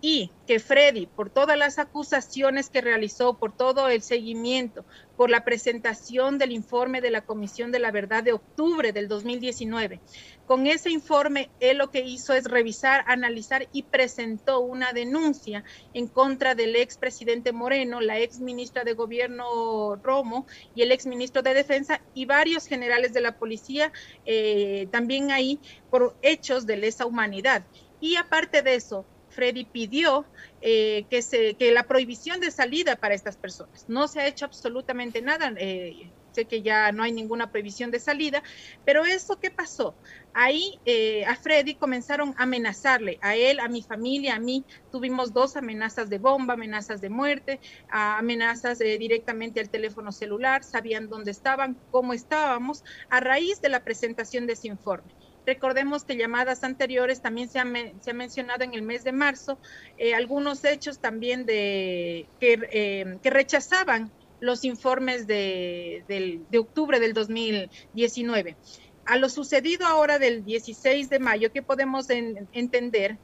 y 0.00 0.30
que 0.46 0.60
Freddy, 0.60 1.06
por 1.06 1.30
todas 1.30 1.56
las 1.56 1.78
acusaciones 1.78 2.68
que 2.70 2.80
realizó, 2.80 3.34
por 3.34 3.56
todo 3.56 3.88
el 3.88 4.02
seguimiento, 4.02 4.84
por 5.16 5.30
la 5.30 5.42
presentación 5.42 6.38
del 6.38 6.52
informe 6.52 7.00
de 7.00 7.10
la 7.10 7.22
Comisión 7.22 7.72
de 7.72 7.78
la 7.78 7.90
Verdad 7.90 8.22
de 8.22 8.34
octubre 8.34 8.92
del 8.92 9.08
2019, 9.08 10.00
con 10.46 10.66
ese 10.66 10.90
informe 10.90 11.50
él 11.60 11.78
lo 11.78 11.90
que 11.90 12.00
hizo 12.00 12.34
es 12.34 12.44
revisar, 12.44 13.04
analizar 13.08 13.68
y 13.72 13.84
presentó 13.84 14.60
una 14.60 14.92
denuncia 14.92 15.64
en 15.94 16.06
contra 16.06 16.54
del 16.54 16.76
expresidente 16.76 17.52
Moreno, 17.52 18.00
la 18.00 18.18
ex 18.20 18.38
ministra 18.38 18.84
de 18.84 18.92
Gobierno 18.92 19.96
Romo 19.96 20.46
y 20.74 20.82
el 20.82 20.92
ex 20.92 21.06
ministro 21.06 21.42
de 21.42 21.54
Defensa 21.54 22.00
y 22.14 22.26
varios 22.26 22.66
generales 22.66 23.14
de 23.14 23.22
la 23.22 23.38
policía 23.38 23.92
eh, 24.26 24.88
también 24.92 25.32
ahí 25.32 25.58
por 25.90 26.14
hechos 26.22 26.66
de 26.66 26.76
lesa 26.76 27.06
humanidad. 27.06 27.64
Y 27.98 28.16
aparte 28.16 28.60
de 28.60 28.74
eso, 28.74 29.06
Freddy 29.36 29.66
pidió 29.66 30.24
eh, 30.62 31.04
que, 31.10 31.20
se, 31.20 31.54
que 31.54 31.70
la 31.70 31.84
prohibición 31.84 32.40
de 32.40 32.50
salida 32.50 32.96
para 32.96 33.14
estas 33.14 33.36
personas. 33.36 33.84
No 33.86 34.08
se 34.08 34.20
ha 34.20 34.26
hecho 34.26 34.46
absolutamente 34.46 35.20
nada. 35.20 35.52
Eh, 35.58 36.10
sé 36.32 36.46
que 36.46 36.62
ya 36.62 36.90
no 36.92 37.02
hay 37.02 37.12
ninguna 37.12 37.50
prohibición 37.50 37.90
de 37.90 38.00
salida, 38.00 38.42
pero 38.84 39.04
eso 39.04 39.38
qué 39.38 39.50
pasó? 39.50 39.94
Ahí 40.34 40.78
eh, 40.84 41.24
a 41.24 41.36
Freddy 41.36 41.74
comenzaron 41.74 42.34
a 42.36 42.42
amenazarle, 42.42 43.18
a 43.22 43.36
él, 43.36 43.60
a 43.60 43.68
mi 43.68 43.82
familia, 43.82 44.36
a 44.36 44.40
mí. 44.40 44.64
Tuvimos 44.90 45.32
dos 45.32 45.56
amenazas 45.56 46.10
de 46.10 46.18
bomba, 46.18 46.54
amenazas 46.54 47.00
de 47.00 47.10
muerte, 47.10 47.60
amenazas 47.88 48.78
directamente 48.78 49.60
al 49.60 49.70
teléfono 49.70 50.12
celular, 50.12 50.62
sabían 50.64 51.08
dónde 51.08 51.30
estaban, 51.30 51.76
cómo 51.90 52.12
estábamos, 52.12 52.84
a 53.08 53.20
raíz 53.20 53.60
de 53.60 53.68
la 53.68 53.84
presentación 53.84 54.46
de 54.46 54.54
ese 54.54 54.68
informe. 54.68 55.10
Recordemos 55.46 56.04
que 56.04 56.16
llamadas 56.16 56.64
anteriores 56.64 57.22
también 57.22 57.48
se 57.48 57.60
ha, 57.60 57.64
se 58.00 58.10
ha 58.10 58.14
mencionado 58.14 58.64
en 58.64 58.74
el 58.74 58.82
mes 58.82 59.04
de 59.04 59.12
marzo 59.12 59.58
eh, 59.96 60.12
algunos 60.12 60.64
hechos 60.64 60.98
también 60.98 61.46
de 61.46 62.26
que, 62.40 62.58
eh, 62.72 63.18
rechazaban 63.22 64.10
los 64.40 64.64
informes 64.64 65.26
de, 65.26 66.04
de, 66.08 66.58
octubre 66.58 66.98
del 66.98 67.14
2019. 67.14 68.56
A 69.04 69.16
lo 69.16 69.28
sucedido 69.28 69.86
ahora 69.86 70.18
del 70.18 70.44
16 70.44 71.08
de 71.08 71.20
mayo, 71.20 71.52
¿qué 71.52 71.62
podemos 71.62 72.10
entender? 72.10 73.16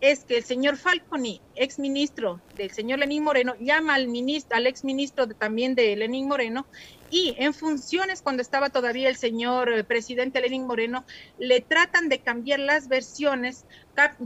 Es 0.00 0.24
que 0.24 0.36
el 0.36 0.44
señor 0.44 0.76
Falconi, 0.76 1.40
ex 1.54 1.78
ministro 1.78 2.40
del 2.56 2.70
señor 2.70 2.98
Lenín 2.98 3.22
Moreno, 3.22 3.54
llama 3.60 3.94
al 3.94 4.08
ministro, 4.08 4.56
al 4.56 4.66
ex 4.66 4.84
ministro 4.84 5.28
también 5.28 5.74
de 5.74 5.96
Lenín 5.96 6.28
Moreno 6.28 6.66
y 7.10 7.34
en 7.38 7.54
funciones 7.54 8.22
cuando 8.22 8.42
estaba 8.42 8.70
todavía 8.70 9.08
el 9.08 9.16
señor 9.16 9.72
eh, 9.72 9.84
presidente 9.84 10.40
Lenin 10.40 10.66
Moreno, 10.66 11.04
le 11.38 11.60
tratan 11.60 12.08
de 12.08 12.20
cambiar 12.20 12.60
las 12.60 12.88
versiones, 12.88 13.64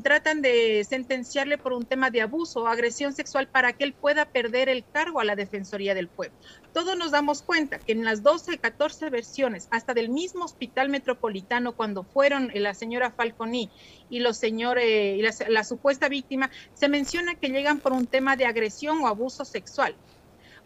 tratan 0.03 0.43
de 0.43 0.85
sentenciarle 0.89 1.59
por 1.59 1.73
un 1.73 1.85
tema 1.85 2.11
de 2.11 2.21
abuso 2.21 2.63
o 2.63 2.67
agresión 2.67 3.15
sexual 3.15 3.49
para 3.49 3.73
que 3.73 3.85
él 3.85 3.93
pueda 3.93 4.27
perder 4.27 4.69
el 4.69 4.85
cargo 4.93 5.21
a 5.21 5.25
la 5.25 5.37
Defensoría 5.37 5.95
del 5.95 6.09
Pueblo. 6.09 6.37
Todos 6.73 6.97
nos 6.97 7.11
damos 7.11 7.43
cuenta 7.43 7.79
que 7.79 7.93
en 7.93 8.05
las 8.05 8.23
12, 8.23 8.59
14 8.59 9.11
versiones, 9.11 9.69
hasta 9.71 9.95
del 9.95 10.09
mismo 10.09 10.45
hospital 10.45 10.89
metropolitano, 10.89 11.73
cuando 11.73 12.03
fueron 12.03 12.51
la 12.55 12.75
señora 12.75 13.11
Falconi 13.11 13.71
y 14.11 14.21
los 14.21 14.37
señores, 14.37 15.19
y 15.19 15.51
la 15.51 15.65
supuesta 15.65 16.09
víctima, 16.09 16.51
se 16.75 16.89
menciona 16.89 17.35
que 17.35 17.49
llegan 17.49 17.79
por 17.79 17.93
un 17.93 18.07
tema 18.07 18.37
de 18.37 18.47
agresión 18.47 19.01
o 19.03 19.07
abuso 19.07 19.45
sexual. 19.45 19.95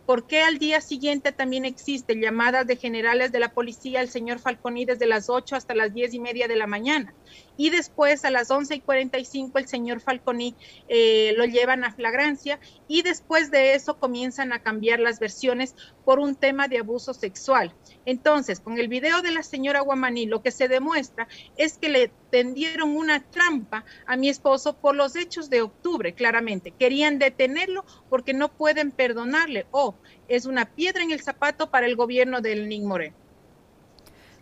¿Por 0.07 0.29
qué 0.29 0.41
al 0.43 0.59
día 0.59 0.81
siguiente 0.81 1.33
también 1.33 1.65
existen 1.65 2.21
llamadas 2.21 2.67
de 2.67 2.77
generales 2.77 3.33
de 3.33 3.41
la 3.41 3.53
policía 3.53 4.01
al 4.01 4.09
señor 4.09 4.39
Falconi 4.39 4.85
desde 4.85 5.07
las 5.07 5.29
8 5.29 5.57
hasta 5.57 5.75
las 5.75 5.93
10 5.93 6.15
y 6.15 6.21
media 6.21 6.47
de 6.47 6.55
la 6.55 6.69
mañana? 6.69 7.13
Y 7.57 7.71
después 7.71 8.25
a 8.25 8.31
las 8.31 8.51
11 8.51 8.77
y 8.77 8.81
45 8.81 9.59
el 9.59 9.69
señor 9.69 10.01
Falconi 10.01 10.55
eh, 10.89 11.35
lo 11.37 11.45
llevan 11.45 11.85
a 11.85 11.93
flagrancia 11.93 12.59
y 12.89 13.03
después 13.03 13.51
de 13.51 13.75
eso 13.75 13.99
comienzan 13.99 14.53
a 14.53 14.63
cambiar 14.63 15.01
las 15.01 15.19
versiones 15.19 15.75
por 16.05 16.19
un 16.19 16.35
tema 16.35 16.69
de 16.69 16.79
abuso 16.79 17.15
sexual. 17.15 17.75
Entonces, 18.05 18.61
con 18.61 18.79
el 18.79 18.89
video 18.89 19.23
de 19.23 19.33
la 19.33 19.43
señora 19.43 19.81
Guamaní, 19.81 20.27
lo 20.27 20.43
que 20.43 20.51
se 20.51 20.69
demuestra 20.69 21.29
es 21.57 21.79
que 21.79 21.89
le 21.89 22.11
tendieron 22.31 22.97
una 22.97 23.23
trampa 23.31 23.85
a 24.07 24.17
mi 24.17 24.29
esposo 24.29 24.77
por 24.77 24.95
los 24.95 25.17
hechos 25.17 25.51
de 25.51 25.63
octubre, 25.63 26.15
claramente. 26.15 26.73
Querían 26.73 27.19
detenerlo 27.19 27.85
porque 28.09 28.35
no 28.35 28.49
pueden 28.49 28.91
perdonarle 28.91 29.67
o 29.71 29.95
es 30.29 30.47
una 30.47 30.67
piedra 30.67 31.03
en 31.03 31.11
el 31.11 31.23
zapato 31.23 31.71
para 31.71 31.87
el 31.87 31.97
gobierno 31.97 32.41
del 32.41 32.69
Nick 32.69 32.83
Moreno. 32.83 33.26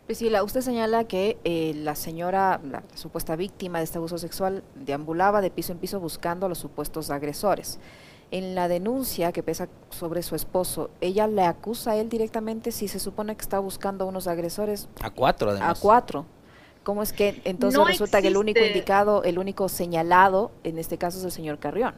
Priscila, 0.07 0.43
usted 0.43 0.61
señala 0.61 1.05
que 1.05 1.39
eh, 1.45 1.73
la 1.77 1.95
señora, 1.95 2.61
la, 2.63 2.83
supuesta 2.95 3.37
víctima 3.37 3.79
de 3.79 3.85
este 3.85 3.99
abuso 3.99 4.19
sexual, 4.19 4.63
deambulaba 4.75 5.41
de 5.41 5.51
piso 5.51 5.73
en 5.73 5.79
piso 5.79 5.99
buscando 5.99 6.47
a 6.47 6.49
los 6.49 6.59
supuestos 6.59 7.11
agresores 7.11 7.79
en 8.35 8.57
la 8.57 8.67
denuncia 8.67 9.31
que 9.31 9.45
pesa 9.45 9.69
sobre 9.91 10.23
su 10.23 10.35
esposo, 10.35 10.91
ella 11.01 11.29
le 11.29 11.45
acusa 11.45 11.93
a 11.93 11.97
él 11.97 12.09
directamente 12.09 12.73
si 12.73 12.89
se 12.89 12.99
supone 12.99 13.37
que 13.37 13.43
está 13.43 13.61
buscando 13.61 14.05
a 14.05 14.09
unos 14.09 14.27
agresores. 14.27 14.89
A 15.01 15.11
cuatro, 15.11 15.51
además. 15.51 15.79
A 15.79 15.81
cuatro. 15.81 16.27
¿Cómo 16.83 17.03
es 17.03 17.13
que 17.13 17.41
entonces 17.45 17.81
resulta 17.87 18.21
que 18.21 18.29
el 18.29 18.37
único 18.37 18.59
indicado, 18.59 19.23
el 19.23 19.39
único 19.39 19.69
señalado 19.69 20.51
en 20.65 20.79
este 20.79 20.99
caso 20.99 21.19
es 21.19 21.25
el 21.25 21.31
señor 21.31 21.61
Carrión? 21.61 21.95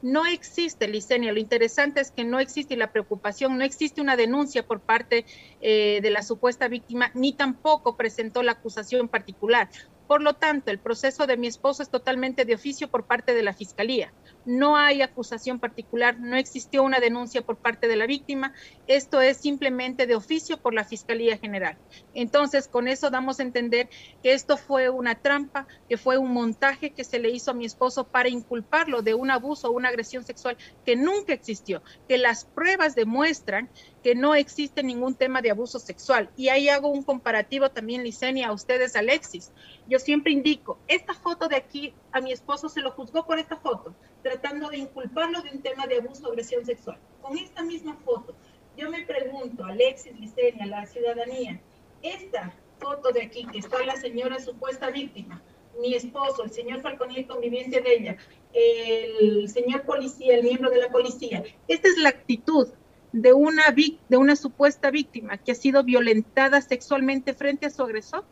No 0.00 0.26
existe, 0.26 0.86
Licenia. 0.86 1.32
Lo 1.32 1.40
interesante 1.40 2.00
es 2.00 2.10
que 2.10 2.24
no 2.24 2.38
existe 2.38 2.76
la 2.76 2.92
preocupación, 2.92 3.58
no 3.58 3.64
existe 3.64 4.00
una 4.00 4.16
denuncia 4.16 4.66
por 4.66 4.80
parte 4.80 5.26
eh, 5.60 6.00
de 6.00 6.10
la 6.10 6.22
supuesta 6.22 6.68
víctima, 6.68 7.10
ni 7.14 7.32
tampoco 7.32 7.96
presentó 7.96 8.42
la 8.42 8.52
acusación 8.52 9.08
particular. 9.08 9.68
Por 10.08 10.22
lo 10.22 10.34
tanto, 10.34 10.70
el 10.70 10.78
proceso 10.78 11.26
de 11.26 11.36
mi 11.36 11.46
esposo 11.46 11.82
es 11.82 11.90
totalmente 11.90 12.46
de 12.46 12.54
oficio 12.54 12.88
por 12.88 13.04
parte 13.04 13.34
de 13.34 13.42
la 13.42 13.52
Fiscalía. 13.52 14.14
No 14.46 14.78
hay 14.78 15.02
acusación 15.02 15.60
particular, 15.60 16.18
no 16.18 16.36
existió 16.36 16.82
una 16.82 16.98
denuncia 16.98 17.42
por 17.42 17.58
parte 17.58 17.88
de 17.88 17.96
la 17.96 18.06
víctima. 18.06 18.54
Esto 18.86 19.20
es 19.20 19.36
simplemente 19.36 20.06
de 20.06 20.14
oficio 20.14 20.56
por 20.56 20.72
la 20.72 20.84
Fiscalía 20.84 21.36
General. 21.36 21.76
Entonces, 22.14 22.68
con 22.68 22.88
eso 22.88 23.10
damos 23.10 23.38
a 23.38 23.42
entender 23.42 23.90
que 24.22 24.32
esto 24.32 24.56
fue 24.56 24.88
una 24.88 25.14
trampa, 25.16 25.66
que 25.90 25.98
fue 25.98 26.16
un 26.16 26.32
montaje 26.32 26.90
que 26.90 27.04
se 27.04 27.18
le 27.18 27.28
hizo 27.28 27.50
a 27.50 27.54
mi 27.54 27.66
esposo 27.66 28.04
para 28.04 28.30
inculparlo 28.30 29.02
de 29.02 29.12
un 29.12 29.30
abuso 29.30 29.68
o 29.68 29.72
una 29.72 29.90
agresión 29.90 30.24
sexual 30.24 30.56
que 30.86 30.96
nunca 30.96 31.34
existió, 31.34 31.82
que 32.08 32.16
las 32.16 32.46
pruebas 32.46 32.94
demuestran 32.94 33.68
que 34.02 34.14
no 34.14 34.34
existe 34.34 34.82
ningún 34.82 35.14
tema 35.14 35.42
de 35.42 35.50
abuso 35.50 35.78
sexual. 35.78 36.30
Y 36.36 36.48
ahí 36.48 36.68
hago 36.68 36.88
un 36.88 37.02
comparativo 37.02 37.70
también, 37.70 38.04
Licenia, 38.04 38.48
a 38.48 38.52
ustedes, 38.52 38.96
Alexis. 38.96 39.52
Yo 39.88 39.98
siempre 39.98 40.32
indico, 40.32 40.78
esta 40.88 41.14
foto 41.14 41.48
de 41.48 41.56
aquí, 41.56 41.94
a 42.12 42.20
mi 42.20 42.32
esposo 42.32 42.68
se 42.68 42.80
lo 42.80 42.92
juzgó 42.92 43.26
por 43.26 43.38
esta 43.38 43.56
foto, 43.56 43.94
tratando 44.22 44.68
de 44.68 44.78
inculparlo 44.78 45.42
de 45.42 45.50
un 45.50 45.62
tema 45.62 45.86
de 45.86 45.98
abuso 45.98 46.26
o 46.26 46.30
agresión 46.30 46.64
sexual. 46.64 46.98
Con 47.22 47.36
esta 47.36 47.62
misma 47.62 47.96
foto, 48.04 48.34
yo 48.76 48.90
me 48.90 49.02
pregunto, 49.02 49.64
Alexis, 49.64 50.18
Licenia, 50.18 50.66
la 50.66 50.86
ciudadanía, 50.86 51.60
esta 52.02 52.54
foto 52.78 53.10
de 53.10 53.22
aquí, 53.22 53.46
que 53.46 53.58
está 53.58 53.84
la 53.84 53.96
señora 53.96 54.38
supuesta 54.38 54.90
víctima, 54.90 55.42
mi 55.80 55.94
esposo, 55.94 56.44
el 56.44 56.50
señor 56.50 56.80
Falconi, 56.80 57.18
el 57.18 57.26
conviviente 57.26 57.80
de 57.80 57.92
ella, 57.92 58.16
el 58.52 59.48
señor 59.48 59.82
policía, 59.82 60.36
el 60.36 60.42
miembro 60.42 60.70
de 60.70 60.78
la 60.78 60.90
policía. 60.90 61.42
Esta 61.68 61.88
es 61.88 61.98
la 61.98 62.08
actitud 62.08 62.68
de 63.12 63.32
una, 63.32 63.62
de 63.72 64.16
una 64.16 64.36
supuesta 64.36 64.90
víctima 64.90 65.38
que 65.38 65.52
ha 65.52 65.54
sido 65.54 65.84
violentada 65.84 66.60
sexualmente 66.60 67.34
frente 67.34 67.66
a 67.66 67.70
su 67.70 67.82
agresor, 67.82 68.24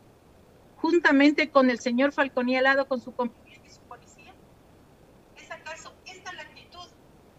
juntamente 0.77 1.49
con 1.49 1.69
el 1.69 1.79
señor 1.79 2.11
Falconi 2.11 2.57
al 2.57 2.65
lado 2.65 2.87
con 2.87 3.01
su 3.01 3.13
compañero 3.13 3.61
y 3.65 3.69
su 3.69 3.81
policía? 3.81 4.33
¿Es 5.35 5.49
acaso 5.51 5.93
esta 6.05 6.31
la 6.33 6.43
actitud 6.43 6.87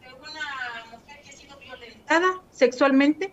de 0.01 0.13
una 0.13 0.99
mujer 0.99 1.23
que 1.23 1.31
ha 1.31 1.33
sido 1.33 1.59
violentada 1.59 2.43
sexualmente? 2.51 3.33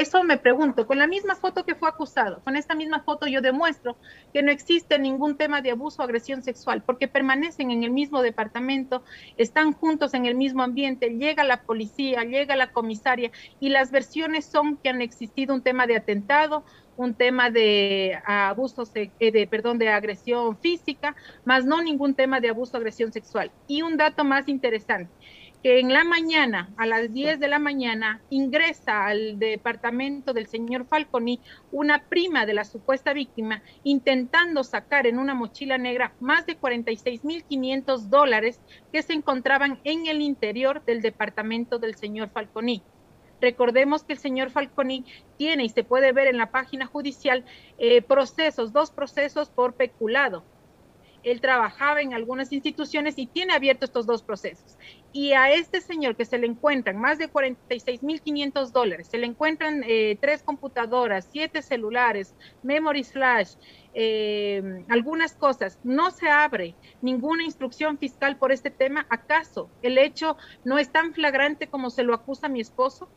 Eso 0.00 0.24
me 0.24 0.38
pregunto, 0.38 0.86
con 0.86 0.96
la 0.96 1.06
misma 1.06 1.34
foto 1.34 1.66
que 1.66 1.74
fue 1.74 1.86
acusado, 1.86 2.40
con 2.42 2.56
esta 2.56 2.74
misma 2.74 3.02
foto 3.02 3.26
yo 3.26 3.42
demuestro 3.42 3.98
que 4.32 4.42
no 4.42 4.50
existe 4.50 4.98
ningún 4.98 5.36
tema 5.36 5.60
de 5.60 5.72
abuso 5.72 6.00
o 6.00 6.04
agresión 6.06 6.42
sexual, 6.42 6.82
porque 6.82 7.06
permanecen 7.06 7.70
en 7.70 7.82
el 7.82 7.90
mismo 7.90 8.22
departamento, 8.22 9.02
están 9.36 9.74
juntos 9.74 10.14
en 10.14 10.24
el 10.24 10.36
mismo 10.36 10.62
ambiente, 10.62 11.10
llega 11.18 11.44
la 11.44 11.64
policía, 11.64 12.24
llega 12.24 12.56
la 12.56 12.72
comisaria 12.72 13.30
y 13.60 13.68
las 13.68 13.90
versiones 13.90 14.46
son 14.46 14.78
que 14.78 14.88
han 14.88 15.02
existido 15.02 15.54
un 15.54 15.60
tema 15.60 15.86
de 15.86 15.98
atentado, 15.98 16.64
un 16.96 17.12
tema 17.12 17.50
de 17.50 18.18
abuso, 18.24 18.84
eh, 18.94 19.10
de, 19.18 19.46
perdón, 19.46 19.76
de 19.76 19.90
agresión 19.90 20.56
física, 20.56 21.14
más 21.44 21.66
no 21.66 21.82
ningún 21.82 22.14
tema 22.14 22.40
de 22.40 22.48
abuso 22.48 22.78
agresión 22.78 23.12
sexual. 23.12 23.50
Y 23.66 23.82
un 23.82 23.98
dato 23.98 24.24
más 24.24 24.48
interesante, 24.48 25.12
que 25.62 25.78
en 25.78 25.92
la 25.92 26.04
mañana, 26.04 26.70
a 26.78 26.86
las 26.86 27.12
10 27.12 27.38
de 27.38 27.48
la 27.48 27.58
mañana, 27.58 28.22
ingresa 28.30 29.06
al 29.06 29.38
departamento 29.38 30.32
del 30.32 30.46
señor 30.46 30.86
Falconi 30.86 31.40
una 31.70 32.04
prima 32.04 32.46
de 32.46 32.54
la 32.54 32.64
supuesta 32.64 33.12
víctima 33.12 33.62
intentando 33.84 34.64
sacar 34.64 35.06
en 35.06 35.18
una 35.18 35.34
mochila 35.34 35.76
negra 35.76 36.14
más 36.18 36.46
de 36.46 36.58
46.500 36.58 38.08
dólares 38.08 38.60
que 38.90 39.02
se 39.02 39.12
encontraban 39.12 39.78
en 39.84 40.06
el 40.06 40.22
interior 40.22 40.82
del 40.84 41.02
departamento 41.02 41.78
del 41.78 41.94
señor 41.94 42.30
Falconi. 42.30 42.82
Recordemos 43.42 44.04
que 44.04 44.14
el 44.14 44.18
señor 44.18 44.50
Falconi 44.50 45.04
tiene, 45.36 45.64
y 45.64 45.68
se 45.68 45.84
puede 45.84 46.12
ver 46.12 46.28
en 46.28 46.38
la 46.38 46.50
página 46.50 46.86
judicial, 46.86 47.44
eh, 47.78 48.02
procesos, 48.02 48.72
dos 48.72 48.90
procesos 48.90 49.50
por 49.50 49.74
peculado 49.74 50.42
él 51.22 51.40
trabajaba 51.40 52.00
en 52.00 52.14
algunas 52.14 52.52
instituciones 52.52 53.18
y 53.18 53.26
tiene 53.26 53.52
abiertos 53.52 53.90
estos 53.90 54.06
dos 54.06 54.22
procesos. 54.22 54.78
Y 55.12 55.32
a 55.32 55.52
este 55.52 55.80
señor 55.80 56.16
que 56.16 56.24
se 56.24 56.38
le 56.38 56.46
encuentran 56.46 56.96
más 56.96 57.18
de 57.18 57.28
46.500 57.28 58.70
dólares, 58.70 59.08
se 59.08 59.18
le 59.18 59.26
encuentran 59.26 59.82
eh, 59.84 60.16
tres 60.20 60.42
computadoras, 60.44 61.28
siete 61.32 61.62
celulares, 61.62 62.36
memory 62.62 63.02
flash, 63.02 63.54
eh, 63.92 64.62
algunas 64.88 65.34
cosas, 65.34 65.80
no 65.82 66.12
se 66.12 66.28
abre 66.28 66.76
ninguna 67.00 67.42
instrucción 67.44 67.98
fiscal 67.98 68.38
por 68.38 68.52
este 68.52 68.70
tema, 68.70 69.06
¿acaso 69.10 69.72
el 69.82 69.98
hecho 69.98 70.36
no 70.64 70.78
es 70.78 70.92
tan 70.92 71.12
flagrante 71.12 71.68
como 71.68 71.90
se 71.90 72.04
lo 72.04 72.14
acusa 72.14 72.48
mi 72.48 72.60
esposo? 72.60 73.10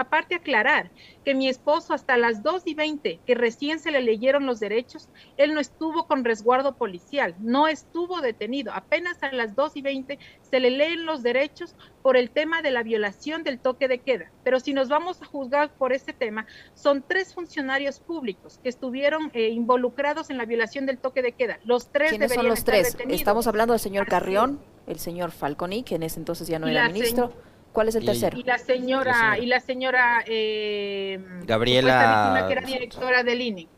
Aparte 0.00 0.34
aclarar 0.34 0.90
que 1.24 1.34
mi 1.34 1.48
esposo 1.48 1.94
hasta 1.94 2.16
las 2.16 2.42
2 2.42 2.62
y 2.66 2.74
20, 2.74 3.20
que 3.26 3.34
recién 3.34 3.78
se 3.78 3.90
le 3.90 4.02
leyeron 4.02 4.46
los 4.46 4.60
derechos, 4.60 5.08
él 5.36 5.54
no 5.54 5.60
estuvo 5.60 6.06
con 6.06 6.24
resguardo 6.24 6.76
policial, 6.76 7.34
no 7.38 7.68
estuvo 7.68 8.20
detenido. 8.20 8.72
Apenas 8.72 9.22
a 9.22 9.32
las 9.32 9.54
2 9.54 9.76
y 9.76 9.82
20 9.82 10.18
se 10.42 10.60
le 10.60 10.70
leen 10.70 11.06
los 11.06 11.22
derechos 11.22 11.74
por 12.02 12.16
el 12.16 12.30
tema 12.30 12.62
de 12.62 12.70
la 12.70 12.82
violación 12.82 13.44
del 13.44 13.58
toque 13.58 13.88
de 13.88 13.98
queda. 13.98 14.30
Pero 14.42 14.60
si 14.60 14.74
nos 14.74 14.88
vamos 14.88 15.22
a 15.22 15.26
juzgar 15.26 15.72
por 15.74 15.92
este 15.92 16.12
tema, 16.12 16.46
son 16.74 17.04
tres 17.06 17.34
funcionarios 17.34 18.00
públicos 18.00 18.58
que 18.62 18.68
estuvieron 18.68 19.30
eh, 19.34 19.48
involucrados 19.48 20.30
en 20.30 20.38
la 20.38 20.44
violación 20.44 20.86
del 20.86 20.98
toque 20.98 21.22
de 21.22 21.32
queda. 21.32 21.58
Los 21.64 21.88
tres 21.92 22.10
¿Quiénes 22.10 22.34
son 22.34 22.48
los 22.48 22.64
tres? 22.64 22.96
Estamos 23.08 23.46
hablando 23.46 23.72
del 23.72 23.80
señor 23.80 24.06
Carrión, 24.06 24.60
el 24.86 24.98
señor 24.98 25.30
Falconi, 25.30 25.84
que 25.84 25.94
en 25.94 26.02
ese 26.02 26.18
entonces 26.18 26.48
ya 26.48 26.58
no 26.58 26.66
era 26.66 26.88
ministro. 26.88 27.32
¿Cuál 27.72 27.88
es 27.88 27.94
el 27.94 28.04
tercero? 28.04 28.38
Y 28.38 28.42
la 28.42 28.58
señora, 28.58 29.38
y 29.38 29.46
la 29.46 29.60
señora 29.60 30.22
eh, 30.26 31.18
Gabriela, 31.44 32.44
que 32.46 32.52
era 32.52 32.62
directora 32.62 33.22
del 33.22 33.40
INE. 33.40 33.68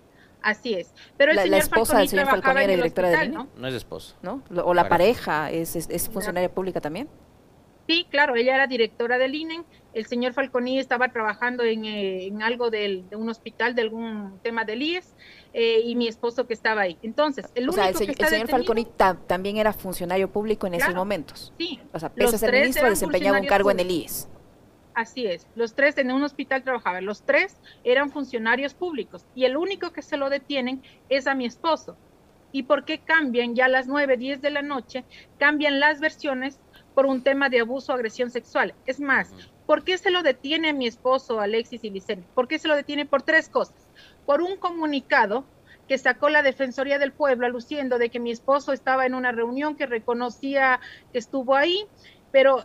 Así 0.42 0.74
es. 0.74 0.92
Pero 1.16 1.30
el 1.30 1.36
la, 1.36 1.42
señor 1.44 1.60
esposa 1.60 1.98
del 1.98 2.08
señor 2.08 2.26
Falconi 2.26 2.64
era 2.64 2.74
directora 2.74 3.08
del 3.08 3.28
INE. 3.28 3.34
¿no? 3.34 3.48
no 3.56 3.68
es 3.68 3.74
esposa. 3.74 4.14
¿No? 4.20 4.42
O 4.64 4.74
la 4.74 4.88
pareja 4.88 5.50
es, 5.50 5.74
es, 5.76 6.08
funcionaria 6.08 6.52
pública 6.52 6.80
también. 6.80 7.08
Sí, 7.86 8.06
claro, 8.10 8.34
ella 8.34 8.54
era 8.54 8.66
directora 8.66 9.18
del 9.18 9.34
INE. 9.34 9.62
El 9.92 10.06
señor 10.06 10.32
Falconi 10.32 10.78
estaba 10.78 11.08
trabajando 11.08 11.62
en, 11.62 11.84
eh, 11.84 12.26
en 12.26 12.42
algo 12.42 12.70
del, 12.70 13.08
de 13.10 13.16
un 13.16 13.28
hospital, 13.28 13.74
de 13.74 13.82
algún 13.82 14.38
tema 14.42 14.64
del 14.64 14.82
IES. 14.82 15.14
Eh, 15.52 15.82
y 15.84 15.94
mi 15.94 16.08
esposo 16.08 16.48
que 16.48 16.52
estaba 16.52 16.80
ahí. 16.80 16.98
Entonces, 17.02 17.46
el 17.54 17.68
único 17.68 18.00
el, 18.00 18.16
que 18.16 18.26
señor 18.26 18.48
Falconi 18.48 18.88
también 19.28 19.56
era 19.56 19.72
funcionario 19.72 20.28
público 20.28 20.66
en 20.66 20.74
esos 20.74 20.94
momentos. 20.94 21.52
Sí. 21.58 21.78
O 21.92 21.98
sea, 22.00 22.08
pese 22.08 22.34
a 22.34 22.38
ser 22.38 22.52
ministro, 22.52 22.90
desempeñaba 22.90 23.38
un 23.38 23.46
cargo 23.46 23.70
en 23.70 23.78
el 23.78 23.90
IES. 23.90 24.28
Así 24.94 25.26
es, 25.26 25.46
los 25.56 25.74
tres 25.74 25.98
en 25.98 26.12
un 26.12 26.22
hospital 26.22 26.62
trabajaban, 26.62 27.04
los 27.04 27.22
tres 27.22 27.56
eran 27.82 28.10
funcionarios 28.10 28.74
públicos 28.74 29.26
y 29.34 29.44
el 29.44 29.56
único 29.56 29.92
que 29.92 30.02
se 30.02 30.16
lo 30.16 30.30
detienen 30.30 30.82
es 31.08 31.26
a 31.26 31.34
mi 31.34 31.46
esposo. 31.46 31.96
¿Y 32.52 32.62
por 32.62 32.84
qué 32.84 33.00
cambian 33.00 33.56
ya 33.56 33.64
a 33.64 33.68
las 33.68 33.88
9, 33.88 34.16
10 34.16 34.40
de 34.40 34.50
la 34.50 34.62
noche? 34.62 35.04
Cambian 35.38 35.80
las 35.80 35.98
versiones 35.98 36.60
por 36.94 37.06
un 37.06 37.22
tema 37.22 37.48
de 37.48 37.60
abuso 37.60 37.92
o 37.92 37.94
agresión 37.94 38.30
sexual. 38.30 38.74
Es 38.86 39.00
más, 39.00 39.32
¿por 39.66 39.84
qué 39.84 39.98
se 39.98 40.10
lo 40.10 40.22
detiene 40.22 40.70
a 40.70 40.72
mi 40.74 40.86
esposo 40.86 41.40
Alexis 41.40 41.84
y 41.84 41.90
Licen? 41.90 42.24
¿Por 42.34 42.48
qué 42.48 42.58
se 42.58 42.68
lo 42.68 42.76
detiene? 42.76 43.06
Por 43.06 43.22
tres 43.22 43.48
cosas 43.48 43.84
por 44.26 44.42
un 44.42 44.56
comunicado 44.56 45.44
que 45.88 45.98
sacó 45.98 46.30
la 46.30 46.42
Defensoría 46.42 46.98
del 46.98 47.12
Pueblo 47.12 47.46
aluciendo 47.46 47.98
de 47.98 48.08
que 48.08 48.20
mi 48.20 48.30
esposo 48.30 48.72
estaba 48.72 49.06
en 49.06 49.14
una 49.14 49.32
reunión 49.32 49.76
que 49.76 49.86
reconocía 49.86 50.80
que 51.12 51.18
estuvo 51.18 51.54
ahí, 51.56 51.84
pero 52.32 52.64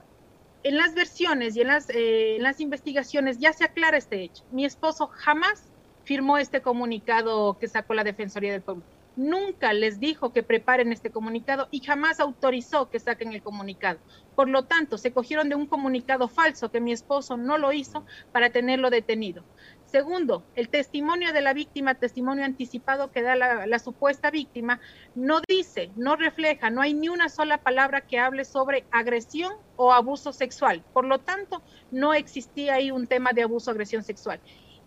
en 0.63 0.77
las 0.77 0.93
versiones 0.93 1.55
y 1.55 1.62
en 1.62 1.67
las, 1.67 1.89
eh, 1.89 2.38
en 2.38 2.43
las 2.43 2.62
investigaciones 2.62 3.39
ya 3.39 3.51
se 3.51 3.65
aclara 3.65 3.98
este 3.98 4.24
hecho. 4.24 4.43
Mi 4.51 4.65
esposo 4.65 5.07
jamás 5.07 5.63
firmó 6.05 6.38
este 6.38 6.62
comunicado 6.62 7.57
que 7.59 7.67
sacó 7.67 7.93
la 7.93 8.03
Defensoría 8.03 8.53
del 8.53 8.62
Pueblo. 8.62 8.83
Nunca 9.16 9.74
les 9.74 10.00
dijo 10.00 10.32
que 10.32 10.44
preparen 10.44 10.92
este 10.92 11.12
comunicado 11.12 11.68
y 11.72 11.82
jamás 11.82 12.20
autorizó 12.20 12.89
que 12.89 13.00
saquen 13.00 13.34
el 13.34 13.42
comunicado. 13.42 14.00
Por 14.36 14.48
lo 14.48 14.66
tanto, 14.66 14.98
se 14.98 15.12
cogieron 15.12 15.50
de 15.50 15.56
un 15.56 15.66
comunicado 15.66 16.28
falso 16.30 16.72
que 16.72 16.80
mi 16.80 16.94
esposo 16.94 17.36
no 17.36 17.58
lo 17.58 17.74
hizo 17.74 18.06
para 18.32 18.51
tenerlo 18.51 18.89
detenido. 18.89 19.44
Segundo, 19.86 20.44
el 20.56 20.70
testimonio 20.70 21.34
de 21.34 21.42
la 21.42 21.54
víctima, 21.54 21.96
testimonio 21.96 22.46
anticipado 22.46 23.12
que 23.12 23.24
da 23.24 23.36
la, 23.36 23.80
supuesta 23.80 24.30
víctima, 24.30 24.80
no 25.16 25.42
dice, 25.48 25.92
no 25.96 26.16
refleja, 26.16 26.70
no 26.70 26.82
hay 26.82 26.94
ni 26.94 27.10
una 27.10 27.28
sola 27.28 27.58
palabra 27.58 28.01
que 28.01 28.20
hable 28.20 28.46
sobre 28.46 28.86
agresión 28.92 29.51
o 29.78 29.92
abuso 29.92 30.32
sexual. 30.32 30.84
Por 30.94 31.06
lo 31.06 31.20
tanto, 31.20 31.63
no 31.89 32.13
existía 32.13 32.75
ahí 32.75 32.92
un 32.92 33.08
tema 33.08 33.32
de 33.34 33.41
abuso 33.41 33.72
o 33.72 33.74
agresión 33.74 34.04
sexual. 34.04 34.39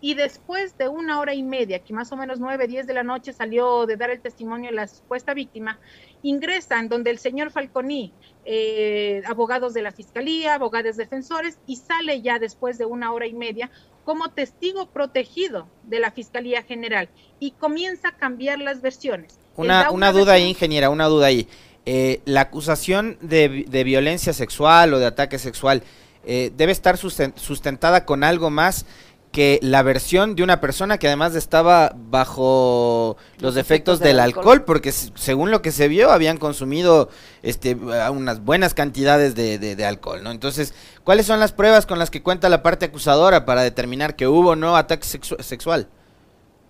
Y 0.03 0.15
después 0.15 0.77
de 0.77 0.89
una 0.89 1.21
hora 1.21 1.33
y 1.33 1.43
media, 1.43 1.79
que 1.79 1.93
más 1.93 2.11
o 2.11 2.17
menos 2.17 2.37
nueve, 2.37 2.67
diez 2.67 2.85
de 2.85 2.93
la 2.93 3.03
noche 3.03 3.31
salió 3.31 3.85
de 3.85 3.95
dar 3.95 4.09
el 4.09 4.19
testimonio 4.19 4.69
de 4.69 4.75
la 4.75 4.85
supuesta 4.85 5.33
víctima, 5.33 5.79
ingresan 6.23 6.89
donde 6.89 7.09
el 7.09 7.19
señor 7.19 7.51
Falconi, 7.51 8.11
eh, 8.43 9.21
abogados 9.25 9.73
de 9.73 9.81
la 9.81 9.93
fiscalía, 9.93 10.55
abogados 10.55 10.97
defensores, 10.97 11.57
y 11.67 11.77
sale 11.77 12.21
ya 12.21 12.37
después 12.37 12.77
de 12.77 12.83
una 12.83 13.13
hora 13.13 13.27
y 13.27 13.33
media 13.33 13.71
como 14.03 14.29
testigo 14.29 14.87
protegido 14.87 15.69
de 15.83 16.01
la 16.01 16.11
Fiscalía 16.11 16.63
General 16.63 17.07
y 17.39 17.51
comienza 17.51 18.09
a 18.09 18.17
cambiar 18.17 18.59
las 18.59 18.81
versiones. 18.81 19.39
Una, 19.55 19.89
una, 19.89 20.11
duda 20.11 20.33
ahí, 20.33 20.49
ingeniera, 20.49 20.89
una 20.89 21.05
duda 21.05 21.27
ahí. 21.27 21.47
Eh, 21.85 22.19
la 22.25 22.41
acusación 22.41 23.17
de, 23.21 23.47
violencia 23.85 24.33
sexual 24.33 24.93
o 24.95 24.99
de 24.99 25.05
ataque 25.05 25.39
sexual 25.39 25.81
eh, 26.25 26.51
debe 26.57 26.73
estar 26.73 26.97
sustentada 26.97 28.03
con 28.03 28.25
algo 28.25 28.49
más 28.49 28.85
que 29.33 29.59
la 29.63 29.81
versión 29.81 30.35
de 30.35 30.43
una 30.43 30.61
persona 30.61 30.99
que 30.99 31.07
además 31.07 31.33
estaba 31.33 31.91
bajo 31.95 33.17
los, 33.39 33.57
efectos, 33.57 33.99
del, 33.99 34.19
alcohol, 34.19 34.63
porque 34.63 34.91
según 34.91 35.49
lo 35.49 35.63
que 35.63 35.71
se 35.71 35.87
vio 35.87 36.11
habían 36.11 36.37
consumido 36.37 37.09
este 37.41 37.73
unas 37.73 38.41
buenas 38.41 38.75
cantidades 38.75 39.33
de, 39.33 39.57
de, 39.57 39.85
alcohol, 39.85 40.23
¿no? 40.23 40.29
Entonces, 40.29 40.75
¿cuáles 41.03 41.25
son 41.25 41.39
las 41.39 41.51
pruebas 41.51 41.87
con 41.87 41.97
las 41.97 42.11
que 42.11 42.21
cuenta 42.21 42.47
la 42.47 42.61
parte 42.61 42.85
acusadora 42.85 43.43
para 43.43 43.63
determinar 43.63 44.15
que 44.15 44.27
hubo 44.27 44.55
no 44.55 44.77
ataque 44.77 45.07
sexual? 45.39 45.89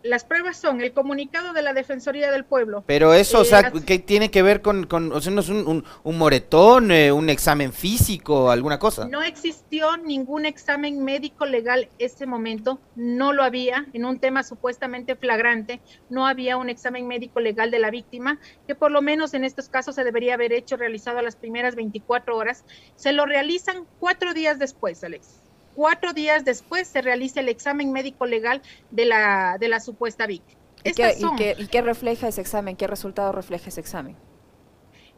Las 0.04 0.26
pruebas 0.26 0.58
son 0.58 0.82
el 0.82 0.94
comunicado 0.94 1.54
de 1.54 1.62
la 1.62 1.74
Defensoría 1.74 2.32
del 2.32 2.44
Pueblo. 2.44 2.84
Pero 2.86 3.14
eso, 3.14 3.40
o 3.40 3.46
sea, 3.46 3.60
eh, 3.62 3.72
¿qué 3.86 4.00
tiene 4.00 4.30
que 4.30 4.42
ver 4.42 4.62
con, 4.62 4.86
con 4.86 5.12
o 5.12 5.22
sea, 5.22 5.32
no 5.32 5.42
es 5.42 5.50
un, 5.50 5.84
un, 6.04 6.18
moretón, 6.18 6.92
eh, 6.92 7.12
un 7.12 7.30
examen 7.30 7.72
físico, 7.72 8.52
alguna 8.52 8.80
cosa? 8.80 9.08
No 9.08 9.22
existió 9.22 9.98
ningún 9.98 10.46
examen 10.46 11.04
médico 11.04 11.46
legal 11.46 11.90
ese 12.00 12.26
momento, 12.26 12.80
no 12.96 13.34
lo 13.34 13.44
había, 13.44 13.88
en 13.94 14.06
un 14.06 14.20
tema 14.20 14.44
supuestamente 14.44 15.16
flagrante, 15.16 15.82
no 16.10 16.28
había 16.28 16.58
un 16.58 16.70
examen 16.70 17.08
médico 17.08 17.40
legal 17.40 17.72
de 17.72 17.80
la 17.80 17.90
víctima, 17.90 18.40
que 18.68 18.76
por 18.76 18.92
lo 18.92 19.02
menos 19.02 19.34
en 19.34 19.44
estos 19.44 19.70
casos 19.70 19.96
se 19.96 20.04
debería 20.04 20.34
haber 20.34 20.52
hecho, 20.52 20.76
realizado 20.76 21.20
a 21.20 21.22
las 21.22 21.36
primeras 21.36 21.76
24 21.76 22.36
horas. 22.36 22.66
Se 22.96 23.14
lo 23.14 23.26
realizan 23.26 23.86
cuatro 24.00 24.34
días 24.34 24.60
después, 24.60 25.04
Alex 25.04 25.43
cuatro 25.76 26.14
días 26.14 26.46
después 26.46 26.88
se 26.88 27.02
realiza 27.02 27.40
el 27.40 27.50
examen 27.50 27.92
médico 27.92 28.26
legal 28.26 28.62
de 28.92 29.06
la, 29.06 29.58
de 29.60 29.68
la 29.68 29.80
supuesta 29.80 30.28
víctima. 30.28 30.60
¿Y 30.84 30.94
qué, 30.94 31.56
¿Y, 31.58 31.68
qué, 31.68 31.82
refleja 31.82 32.28
ese 32.28 32.42
examen? 32.42 32.76
¿Qué 32.76 32.88
resultado 32.88 33.32
refleja 33.32 33.70
ese 33.70 33.80
examen? 33.80 34.18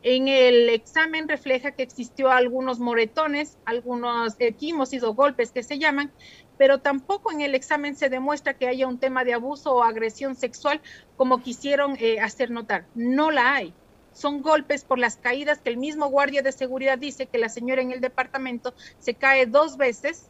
En 0.04 0.28
el 0.28 0.70
examen 0.70 1.28
refleja 1.28 1.72
que 1.72 1.82
existió 1.82 2.30
algunos 2.30 2.80
moretones, 2.80 3.58
algunos 3.66 4.36
equimosis 4.38 5.02
o 5.02 5.16
golpes 5.16 5.52
que 5.52 5.64
se 5.64 5.80
llaman, 5.80 6.12
pero 6.60 6.80
tampoco 6.80 7.32
en 7.32 7.42
el 7.42 7.56
examen 7.56 7.96
se 7.96 8.10
demuestra 8.10 8.54
que 8.54 8.68
haya 8.68 8.88
un 8.88 9.00
tema 9.00 9.24
de 9.24 9.34
abuso 9.34 9.74
o 9.74 9.84
agresión 9.84 10.36
sexual 10.36 10.80
como 11.18 11.42
quisieron 11.42 11.98
eh, 12.00 12.20
hacer 12.20 12.52
notar. 12.52 12.86
No 12.94 13.32
la 13.32 13.56
hay. 13.56 13.74
Son 14.14 14.44
golpes 14.44 14.86
por 14.86 15.00
las 15.00 15.18
caídas 15.18 15.60
que 15.60 15.72
el 15.72 15.78
mismo 15.78 16.08
guardia 16.08 16.44
de 16.44 16.52
seguridad 16.52 17.00
dice 17.00 17.26
que 17.26 17.40
la 17.40 17.50
señora 17.50 17.82
en 17.82 17.92
el 17.92 18.00
departamento 18.00 18.76
se 19.00 19.16
cae 19.16 19.48
dos 19.48 19.76
veces 19.76 20.30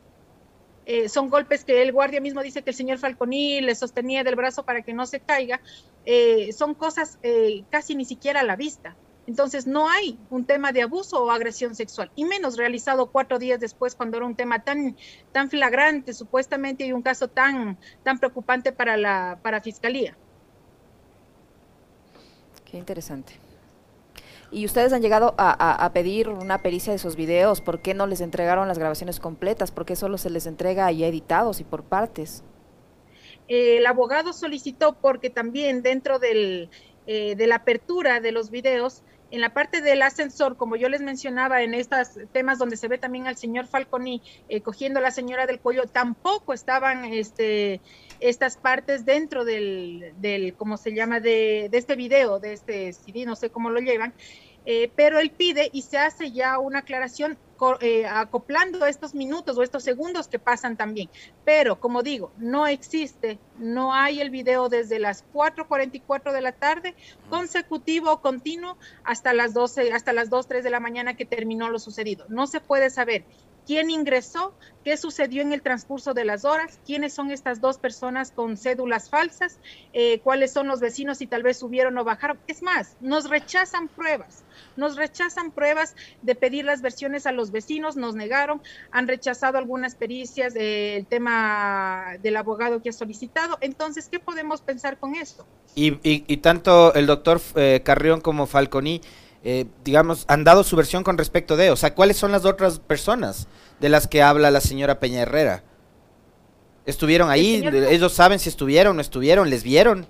eh, 0.86 1.10
son 1.10 1.30
golpes 1.30 1.64
que 1.64 1.82
el 1.82 1.92
guardia 1.92 2.22
mismo 2.22 2.42
dice 2.42 2.62
que 2.62 2.70
el 2.70 2.76
señor 2.76 3.00
Falconi 3.00 3.62
le 3.62 3.74
sostenía 3.76 4.24
del 4.24 4.36
brazo 4.36 4.64
para 4.64 4.82
que 4.82 4.94
no 4.94 5.06
se 5.06 5.20
caiga, 5.20 5.60
eh, 6.06 6.54
son 6.54 6.76
cosas 6.76 7.18
eh, 7.24 7.64
casi 7.70 7.96
ni 7.96 8.06
siquiera 8.06 8.42
a 8.42 8.44
la 8.44 8.56
vista. 8.56 8.96
Entonces 9.28 9.66
no 9.66 9.90
hay 9.90 10.20
un 10.30 10.46
tema 10.46 10.72
de 10.72 10.84
abuso 10.84 11.24
o 11.24 11.32
agresión 11.32 11.74
sexual, 11.74 12.12
y 12.16 12.26
menos 12.26 12.58
realizado 12.58 13.08
cuatro 13.08 13.40
días 13.40 13.60
después 13.60 13.96
cuando 13.96 14.18
era 14.18 14.26
un 14.28 14.36
tema 14.36 14.64
tan, 14.64 14.96
tan 15.32 15.50
flagrante 15.50 16.14
supuestamente 16.14 16.86
y 16.86 16.94
un 16.94 17.02
caso 17.02 17.28
tan, 17.28 17.80
tan 18.04 18.20
preocupante 18.20 18.72
para 18.72 18.98
la 18.98 19.40
para 19.42 19.62
fiscalía. 19.62 20.16
Qué 22.64 22.78
interesante. 22.78 23.45
Y 24.56 24.66
ustedes 24.66 24.94
han 24.94 25.02
llegado 25.02 25.36
a, 25.38 25.92
pedir 25.94 26.30
una 26.30 26.60
pericia 26.60 26.94
de 26.94 26.96
esos 26.96 27.18
videos. 27.18 27.60
¿Por 27.60 27.82
qué 27.82 27.94
no 27.94 28.08
les 28.08 28.22
entregaron 28.22 28.70
las 28.70 28.80
grabaciones 28.80 29.20
completas? 29.20 29.70
¿Por 29.70 29.86
qué 29.86 29.98
solo 29.98 30.18
se 30.18 30.30
les 30.30 30.46
entrega 30.46 30.90
ya 30.94 31.08
editados 31.08 31.60
y 31.60 31.66
por 31.66 31.84
partes? 31.84 32.42
el 33.50 33.86
abogado 33.86 34.32
solicitó 34.32 34.94
porque 34.94 35.30
también 35.30 35.82
dentro 35.84 36.20
del, 36.20 36.70
eh, 37.06 37.36
de 37.36 37.48
la 37.48 37.58
apertura 37.58 38.20
de 38.20 38.32
los 38.32 38.50
videos 38.50 39.04
En 39.30 39.42
la 39.42 39.54
parte 39.54 39.82
del 39.82 40.02
ascensor, 40.02 40.56
como 40.56 40.76
yo 40.78 40.88
les 40.88 41.02
mencionaba 41.02 41.62
en 41.62 41.74
estos 41.74 42.12
temas 42.32 42.58
donde 42.58 42.78
se 42.78 42.88
ve 42.88 42.98
también 42.98 43.28
al 43.28 43.36
señor 43.36 43.68
Falconi 43.68 44.22
eh, 44.50 44.62
cogiendo 44.62 45.00
a 45.00 45.02
la 45.02 45.12
señora 45.12 45.46
del 45.46 45.60
cuello, 45.60 45.84
tampoco 45.88 46.54
estaban 46.54 47.06
este, 47.06 47.82
estas 48.20 48.56
partes 48.56 49.04
dentro 49.04 49.44
del, 49.44 50.14
del 50.18 50.54
¿cómo 50.54 50.78
se 50.78 50.94
llama?, 50.94 51.20
de, 51.20 51.68
de 51.70 51.78
este 51.78 51.96
video, 51.96 52.40
de 52.40 52.54
este 52.54 52.94
CD, 52.94 53.26
no 53.26 53.36
sé 53.36 53.50
cómo 53.50 53.70
lo 53.72 53.80
llevan. 53.80 54.14
Eh, 54.66 54.92
pero 54.96 55.20
él 55.20 55.32
pide 55.32 55.70
y 55.72 55.84
se 55.84 55.98
hace 55.98 56.32
ya 56.32 56.58
una 56.60 56.80
aclaración 56.80 57.38
eh, 57.80 58.06
acoplando 58.06 58.86
estos 58.86 59.16
minutos 59.16 59.58
o 59.58 59.64
estos 59.64 59.84
segundos 59.84 60.28
que 60.28 60.40
pasan 60.40 60.76
también. 60.76 61.10
Pero, 61.46 61.80
como 61.80 62.04
digo, 62.04 62.32
no 62.38 62.68
existe, 62.68 63.40
no 63.58 63.94
hay 63.94 64.20
el 64.20 64.30
video 64.30 64.68
desde 64.68 65.00
las 65.00 65.24
4.44 65.34 66.34
de 66.34 66.42
la 66.42 66.52
tarde, 66.52 66.96
consecutivo 67.30 68.12
o 68.12 68.22
continuo, 68.22 68.78
hasta 69.04 69.34
las 69.34 69.54
12, 69.54 69.94
hasta 69.94 70.14
las 70.14 70.30
2, 70.30 70.48
3 70.48 70.64
de 70.64 70.70
la 70.70 70.80
mañana 70.80 71.16
que 71.16 71.26
terminó 71.26 71.70
lo 71.70 71.80
sucedido. 71.80 72.26
No 72.28 72.48
se 72.48 72.60
puede 72.60 72.90
saber 72.90 73.24
quién 73.66 73.90
ingresó, 73.90 74.54
qué 74.84 74.98
sucedió 74.98 75.42
en 75.42 75.52
el 75.52 75.62
transcurso 75.62 76.14
de 76.14 76.26
las 76.26 76.46
horas, 76.46 76.80
quiénes 76.86 77.14
son 77.14 77.32
estas 77.32 77.60
dos 77.60 77.78
personas 77.78 78.32
con 78.32 78.58
cédulas 78.58 79.10
falsas, 79.10 79.60
eh, 79.94 80.20
cuáles 80.20 80.54
son 80.54 80.68
los 80.68 80.80
vecinos 80.80 81.22
y 81.22 81.28
tal 81.28 81.44
vez 81.44 81.58
subieron 81.58 81.98
o 81.98 82.04
bajaron. 82.04 82.40
Es 82.48 82.62
más, 82.62 82.96
nos 83.02 83.30
rechazan 83.30 83.88
pruebas, 83.88 84.44
nos 84.76 84.96
rechazan 84.96 85.52
pruebas 85.52 85.96
de 86.22 86.36
pedir 86.36 86.66
las 86.66 86.82
versiones 86.82 87.26
a 87.26 87.32
los 87.32 87.52
vecinos, 87.52 87.96
nos 87.96 88.16
negaron, 88.16 88.62
han 88.92 89.08
rechazado 89.08 89.58
algunas 89.58 89.96
pericias 89.96 90.54
del 90.54 91.06
tema 91.08 92.18
del 92.22 92.38
abogado 92.38 92.82
que 92.82 92.90
ha 92.90 92.94
solicitado. 92.94 93.58
Entonces, 93.62 94.08
¿qué 94.10 94.20
podemos 94.20 94.62
pensar 94.62 95.00
con 95.00 95.16
esto? 95.16 95.46
Y, 95.76 96.38
tanto 96.38 96.94
el 96.94 97.06
doctor 97.06 97.42
eh, 97.56 97.82
Carrión 97.84 98.22
como 98.22 98.46
Falconi 98.46 99.02
eh, 99.48 99.68
digamos, 99.84 100.26
han 100.28 100.44
dado 100.44 100.64
su 100.64 100.76
versión 100.76 101.04
con 101.04 101.20
respecto 101.20 101.56
de, 101.56 101.70
o 101.70 101.76
sea, 101.76 101.94
¿cuáles 101.94 102.18
son 102.18 102.32
las 102.32 102.46
otras 102.46 102.80
personas 102.80 103.48
de 103.80 103.90
las 103.90 104.08
que 104.08 104.24
habla 104.24 104.50
la 104.50 104.60
señora 104.60 105.00
Peña 105.00 105.22
Herrera? 105.22 105.64
¿Estuvieron 106.88 107.30
ahí? 107.30 107.64
¿Ellos 107.90 108.12
saben 108.12 108.40
si 108.40 108.50
estuvieron, 108.50 108.96
no 108.96 109.04
estuvieron, 109.04 109.52
les 109.52 109.62
vieron? 109.62 110.08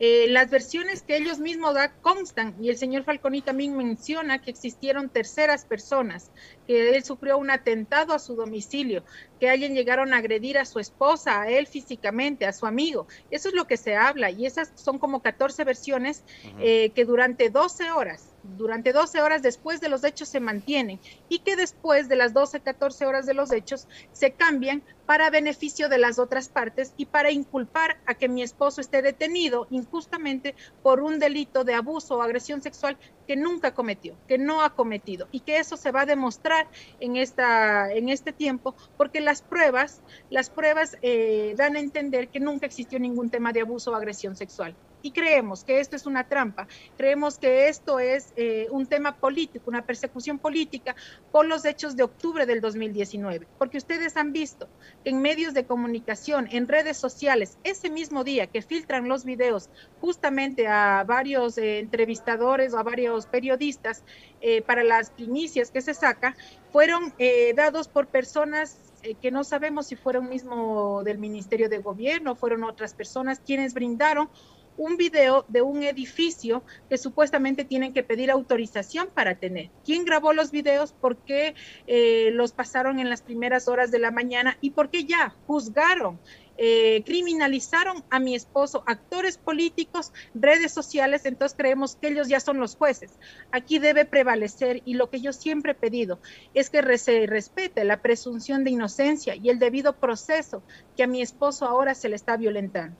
Eh, 0.00 0.26
las 0.28 0.50
versiones 0.50 1.02
que 1.02 1.16
ellos 1.16 1.38
mismos 1.38 1.74
da 1.74 1.92
constan 2.02 2.56
y 2.60 2.68
el 2.68 2.76
señor 2.76 3.04
Falconi 3.04 3.42
también 3.42 3.76
menciona 3.76 4.40
que 4.40 4.50
existieron 4.50 5.08
terceras 5.08 5.64
personas, 5.64 6.32
que 6.66 6.96
él 6.96 7.04
sufrió 7.04 7.38
un 7.38 7.50
atentado 7.50 8.12
a 8.12 8.18
su 8.18 8.34
domicilio, 8.34 9.04
que 9.38 9.48
alguien 9.48 9.74
llegaron 9.74 10.12
a 10.12 10.18
agredir 10.18 10.58
a 10.58 10.64
su 10.64 10.80
esposa, 10.80 11.42
a 11.42 11.48
él 11.48 11.68
físicamente, 11.68 12.44
a 12.44 12.52
su 12.52 12.66
amigo. 12.66 13.06
Eso 13.30 13.48
es 13.48 13.54
lo 13.54 13.66
que 13.66 13.76
se 13.76 13.94
habla 13.94 14.30
y 14.30 14.46
esas 14.46 14.72
son 14.74 14.98
como 14.98 15.22
14 15.22 15.62
versiones 15.62 16.24
eh, 16.58 16.90
que 16.94 17.04
durante 17.04 17.50
12 17.50 17.92
horas 17.92 18.33
durante 18.56 18.92
12 18.92 19.22
horas 19.22 19.42
después 19.42 19.80
de 19.80 19.88
los 19.88 20.04
hechos 20.04 20.28
se 20.28 20.40
mantienen 20.40 21.00
y 21.28 21.40
que 21.40 21.56
después 21.56 22.08
de 22.08 22.16
las 22.16 22.32
12, 22.34 22.60
14 22.60 23.06
horas 23.06 23.26
de 23.26 23.34
los 23.34 23.50
hechos 23.52 23.88
se 24.12 24.32
cambian 24.32 24.82
para 25.06 25.30
beneficio 25.30 25.88
de 25.88 25.98
las 25.98 26.18
otras 26.18 26.48
partes 26.48 26.94
y 26.96 27.06
para 27.06 27.30
inculpar 27.30 27.98
a 28.06 28.14
que 28.14 28.28
mi 28.28 28.42
esposo 28.42 28.80
esté 28.80 29.02
detenido 29.02 29.66
injustamente 29.70 30.54
por 30.82 31.00
un 31.00 31.18
delito 31.18 31.64
de 31.64 31.74
abuso 31.74 32.16
o 32.16 32.22
agresión 32.22 32.62
sexual 32.62 32.96
que 33.26 33.36
nunca 33.36 33.74
cometió, 33.74 34.14
que 34.28 34.38
no 34.38 34.62
ha 34.62 34.74
cometido 34.74 35.28
y 35.30 35.40
que 35.40 35.58
eso 35.58 35.76
se 35.76 35.90
va 35.90 36.02
a 36.02 36.06
demostrar 36.06 36.68
en, 37.00 37.16
esta, 37.16 37.92
en 37.92 38.08
este 38.08 38.32
tiempo 38.32 38.74
porque 38.96 39.20
las 39.20 39.42
pruebas, 39.42 40.00
las 40.30 40.50
pruebas 40.50 40.96
eh, 41.02 41.54
dan 41.56 41.76
a 41.76 41.80
entender 41.80 42.28
que 42.28 42.40
nunca 42.40 42.66
existió 42.66 42.98
ningún 42.98 43.30
tema 43.30 43.52
de 43.52 43.62
abuso 43.62 43.90
o 43.90 43.94
agresión 43.94 44.36
sexual 44.36 44.74
y 45.04 45.10
creemos 45.10 45.64
que 45.64 45.80
esto 45.80 45.96
es 45.96 46.06
una 46.06 46.24
trampa, 46.24 46.66
creemos 46.96 47.38
que 47.38 47.68
esto 47.68 48.00
es 48.00 48.32
eh, 48.36 48.68
un 48.70 48.86
tema 48.86 49.14
político, 49.16 49.66
una 49.66 49.84
persecución 49.84 50.38
política 50.38 50.96
por 51.30 51.44
los 51.44 51.66
hechos 51.66 51.94
de 51.94 52.04
octubre 52.04 52.46
del 52.46 52.62
2019, 52.62 53.46
porque 53.58 53.76
ustedes 53.76 54.16
han 54.16 54.32
visto 54.32 54.66
que 55.04 55.10
en 55.10 55.20
medios 55.20 55.52
de 55.52 55.66
comunicación, 55.66 56.48
en 56.50 56.66
redes 56.68 56.96
sociales, 56.96 57.58
ese 57.64 57.90
mismo 57.90 58.24
día 58.24 58.46
que 58.46 58.62
filtran 58.62 59.06
los 59.06 59.26
videos 59.26 59.68
justamente 60.00 60.66
a 60.68 61.04
varios 61.06 61.58
eh, 61.58 61.80
entrevistadores 61.80 62.72
o 62.72 62.78
a 62.78 62.82
varios 62.82 63.26
periodistas 63.26 64.04
eh, 64.40 64.62
para 64.62 64.84
las 64.84 65.10
primicias 65.10 65.70
que 65.70 65.82
se 65.82 65.92
saca, 65.92 66.34
fueron 66.72 67.12
dados 67.54 67.86
por 67.86 68.08
personas 68.08 68.78
que 69.20 69.30
no 69.30 69.44
sabemos 69.44 69.86
si 69.86 69.94
fueron 69.96 70.28
mismo 70.28 71.02
del 71.04 71.18
Ministerio 71.18 71.68
de 71.68 71.78
Gobierno, 71.78 72.34
fueron 72.34 72.64
otras 72.64 72.94
personas 72.94 73.38
quienes 73.38 73.74
brindaron 73.74 74.28
un 74.76 74.96
video 74.96 75.44
de 75.48 75.62
un 75.62 75.82
edificio 75.82 76.62
que 76.88 76.98
supuestamente 76.98 77.64
tienen 77.64 77.92
que 77.92 78.02
pedir 78.02 78.30
autorización 78.30 79.08
para 79.12 79.36
tener. 79.36 79.70
¿Quién 79.84 80.04
grabó 80.04 80.32
los 80.32 80.50
videos? 80.50 80.92
¿Por 80.92 81.16
qué 81.18 81.54
eh, 81.86 82.30
los 82.32 82.52
pasaron 82.52 82.98
en 82.98 83.10
las 83.10 83.22
primeras 83.22 83.68
horas 83.68 83.90
de 83.90 83.98
la 83.98 84.10
mañana? 84.10 84.56
¿Y 84.60 84.70
por 84.70 84.90
qué 84.90 85.04
ya 85.04 85.34
juzgaron? 85.46 86.18
Eh, 86.56 87.02
criminalizaron 87.04 88.04
a 88.10 88.20
mi 88.20 88.36
esposo, 88.36 88.84
actores 88.86 89.38
políticos, 89.38 90.12
redes 90.34 90.72
sociales, 90.72 91.24
entonces 91.24 91.56
creemos 91.58 91.96
que 91.96 92.08
ellos 92.08 92.28
ya 92.28 92.38
son 92.38 92.60
los 92.60 92.76
jueces. 92.76 93.18
Aquí 93.50 93.80
debe 93.80 94.04
prevalecer 94.04 94.80
y 94.84 94.94
lo 94.94 95.10
que 95.10 95.20
yo 95.20 95.32
siempre 95.32 95.72
he 95.72 95.74
pedido 95.74 96.20
es 96.54 96.70
que 96.70 96.98
se 96.98 97.26
respete 97.26 97.82
la 97.84 98.02
presunción 98.02 98.62
de 98.62 98.70
inocencia 98.70 99.34
y 99.34 99.50
el 99.50 99.58
debido 99.58 99.96
proceso 99.96 100.62
que 100.96 101.02
a 101.02 101.08
mi 101.08 101.22
esposo 101.22 101.66
ahora 101.66 101.94
se 101.94 102.08
le 102.08 102.14
está 102.14 102.36
violentando. 102.36 102.96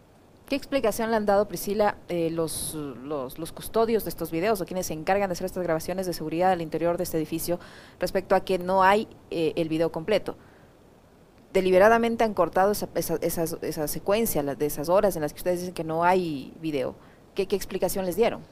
¿Qué 0.49 0.57
explicación 0.57 1.11
le 1.11 1.17
han 1.17 1.25
dado, 1.25 1.49
Priscila, 1.49 1.97
eh, 2.09 2.29
los, 2.31 2.75
los, 2.75 3.53
custodios 3.53 4.05
de 4.05 4.11
estos 4.11 4.31
videos 4.31 4.61
o 4.61 4.67
quienes 4.67 4.87
se 4.87 4.93
encargan 4.93 5.31
de 5.31 5.33
hacer 5.33 5.47
estas 5.47 5.63
grabaciones 5.63 6.07
de 6.07 6.13
seguridad 6.13 6.53
al 6.53 6.61
interior 6.61 6.99
de 6.99 7.05
este 7.05 7.17
edificio 7.17 7.59
respecto 7.99 8.35
a 8.35 8.45
que 8.45 8.59
no 8.59 8.83
hay 8.83 9.09
eh, 9.31 9.55
el 9.57 9.71
video 9.71 9.91
completo? 9.91 10.37
Deliberadamente 11.55 12.25
han 12.25 12.35
cortado 12.35 12.73
esa, 12.73 12.89
esa, 12.95 13.19
esa, 13.23 13.89
secuencia 13.89 14.43
de 14.43 14.67
esas 14.67 14.91
horas 14.91 15.17
en 15.17 15.23
las 15.23 15.33
que 15.33 15.39
ustedes 15.39 15.61
dicen 15.61 15.75
que 15.75 15.85
no 15.85 16.05
hay 16.05 16.53
video. 16.61 16.95
¿Qué, 17.35 17.47
qué 17.47 17.57
explicación 17.57 18.05
les 18.05 18.17
dieron? 18.17 18.43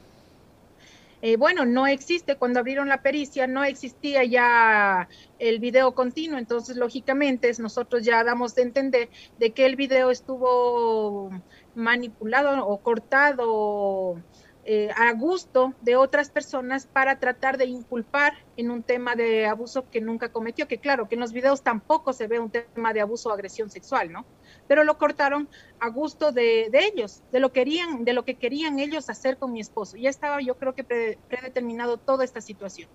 Eh, 1.25 1.37
bueno, 1.37 1.65
no 1.65 1.87
existe, 1.87 2.35
cuando 2.35 2.59
abrieron 2.59 2.89
la 2.89 3.01
pericia 3.01 3.47
no 3.47 3.63
existía 3.63 4.25
ya 4.25 5.07
el 5.39 5.59
video 5.59 5.95
continuo, 5.95 6.37
entonces 6.37 6.75
lógicamente 6.75 7.49
nosotros 7.59 8.03
ya 8.03 8.25
damos 8.25 8.55
de 8.55 8.63
entender 8.63 9.09
de 9.39 9.51
que 9.51 9.65
el 9.65 9.77
video 9.77 10.11
estuvo 10.11 11.31
manipulado 11.75 12.65
o 12.65 12.77
cortado 12.77 14.17
eh, 14.65 14.89
a 14.95 15.11
gusto 15.11 15.73
de 15.81 15.97
otras 15.97 16.29
personas 16.29 16.87
para 16.87 17.19
tratar 17.19 17.57
de 17.57 17.65
inculpar 17.65 18.33
en 18.55 18.71
un 18.71 18.81
tema 18.81 19.13
de 19.13 19.45
abuso 19.45 19.89
que 19.89 19.99
nunca 19.99 20.31
cometió, 20.31 20.69
que 20.69 20.77
claro, 20.77 21.09
que 21.09 21.15
en 21.15 21.21
los 21.21 21.33
videos 21.33 21.63
tampoco 21.63 22.13
se 22.13 22.27
ve 22.27 22.39
un 22.39 22.49
tema 22.49 22.93
de 22.93 23.01
abuso 23.01 23.27
o 23.27 23.33
agresión 23.33 23.69
sexual, 23.69 24.13
¿no? 24.13 24.25
Pero 24.69 24.85
lo 24.85 24.97
cortaron 24.97 25.49
a 25.81 25.89
gusto 25.89 26.31
de, 26.31 26.69
ellos, 26.71 27.23
de 27.33 27.41
lo, 27.41 27.51
querían, 27.51 28.05
de 28.05 28.13
lo 28.13 28.23
que 28.23 28.35
querían 28.35 28.79
ellos 28.79 29.09
hacer 29.09 29.37
con 29.37 29.51
mi 29.51 29.59
esposo. 29.59 29.97
Ya 29.97 30.09
estaba 30.09 30.39
yo 30.39 30.55
creo 30.55 30.73
que 30.73 30.85
predeterminado 30.85 31.97
toda 31.97 32.23
esta 32.23 32.39
situación. 32.39 32.87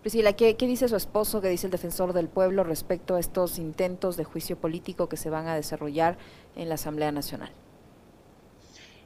Priscila, 0.00 0.32
¿qué, 0.32 0.56
¿qué 0.56 0.66
dice 0.66 0.88
su 0.88 0.96
esposo, 0.96 1.42
qué 1.42 1.50
dice 1.50 1.66
el 1.66 1.72
defensor 1.72 2.14
del 2.14 2.28
pueblo 2.28 2.64
respecto 2.64 3.16
a 3.16 3.20
estos 3.20 3.58
intentos 3.58 4.16
de 4.16 4.24
juicio 4.24 4.56
político 4.56 5.10
que 5.10 5.18
se 5.18 5.28
van 5.28 5.46
a 5.46 5.54
desarrollar 5.54 6.16
en 6.56 6.70
la 6.70 6.76
Asamblea 6.76 7.12
Nacional? 7.12 7.52